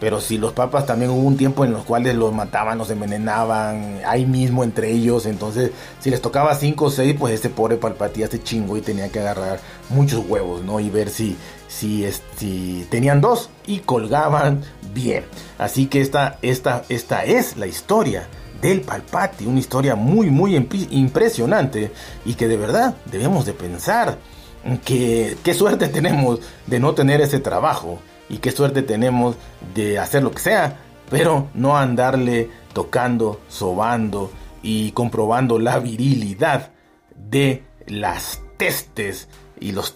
Pero 0.00 0.20
si 0.20 0.38
los 0.38 0.52
papas 0.52 0.86
también 0.86 1.10
hubo 1.10 1.20
un 1.20 1.36
tiempo 1.36 1.64
en 1.64 1.72
los 1.72 1.84
cuales 1.84 2.14
los 2.14 2.32
mataban, 2.32 2.76
los 2.76 2.90
envenenaban, 2.90 4.00
ahí 4.06 4.26
mismo 4.26 4.64
entre 4.64 4.90
ellos, 4.90 5.24
entonces 5.24 5.70
si 6.00 6.10
les 6.10 6.20
tocaba 6.20 6.54
cinco 6.56 6.86
o 6.86 6.90
seis, 6.90 7.16
pues 7.18 7.34
ese 7.34 7.48
pobre 7.48 7.76
palpati 7.76 8.26
se 8.26 8.42
chingó 8.42 8.76
y 8.76 8.82
tenía 8.82 9.10
que 9.10 9.20
agarrar 9.20 9.60
muchos 9.88 10.24
huevos, 10.28 10.62
¿no? 10.62 10.80
Y 10.80 10.90
ver 10.90 11.08
si, 11.08 11.36
si, 11.68 12.06
si 12.36 12.86
tenían 12.90 13.20
dos 13.20 13.50
y 13.66 13.78
colgaban 13.78 14.62
bien. 14.92 15.24
Así 15.58 15.86
que 15.86 16.00
esta, 16.00 16.38
esta, 16.42 16.84
esta 16.88 17.24
es 17.24 17.56
la 17.56 17.66
historia 17.66 18.28
del 18.60 18.80
Palpati, 18.80 19.46
una 19.46 19.60
historia 19.60 19.94
muy 19.94 20.30
muy 20.30 20.56
impresionante 20.90 21.92
y 22.24 22.34
que 22.34 22.48
de 22.48 22.56
verdad 22.56 22.96
debemos 23.10 23.46
de 23.46 23.52
pensar 23.52 24.18
que 24.84 25.36
qué 25.44 25.54
suerte 25.54 25.88
tenemos 25.88 26.40
de 26.66 26.80
no 26.80 26.94
tener 26.94 27.20
ese 27.20 27.40
trabajo 27.40 27.98
y 28.28 28.38
qué 28.38 28.50
suerte 28.50 28.82
tenemos 28.82 29.36
de 29.74 29.98
hacer 29.98 30.22
lo 30.22 30.30
que 30.30 30.40
sea, 30.40 30.78
pero 31.10 31.48
no 31.54 31.76
andarle 31.76 32.48
tocando, 32.72 33.40
sobando 33.48 34.30
y 34.62 34.92
comprobando 34.92 35.58
la 35.58 35.78
virilidad 35.78 36.72
de 37.14 37.64
las 37.86 38.40
testes 38.56 39.28
y 39.60 39.72
los 39.72 39.94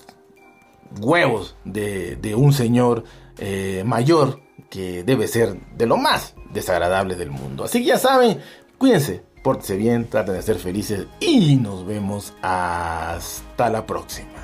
huevos 1.01 1.57
de, 1.65 2.35
un 2.37 2.53
señor 2.53 3.05
eh, 3.39 3.83
mayor 3.87 4.41
que 4.69 5.03
debe 5.03 5.27
ser 5.29 5.59
de 5.77 5.87
lo 5.87 5.97
más 5.97 6.35
desagradable 6.53 7.17
del 7.17 7.31
mundo. 7.31 7.65
Así 7.65 7.81
que 7.81 7.87
ya 7.87 7.99
saben, 7.99 8.41
cuídense, 8.79 9.23
pórtense 9.43 9.77
bien, 9.77 10.09
traten 10.09 10.35
de 10.35 10.43
ser 10.43 10.57
felices 10.57 11.07
y 11.21 11.57
nos 11.57 11.87
vemos 11.87 12.33
hasta 12.43 13.71
la 13.71 13.87
próxima. 13.87 14.38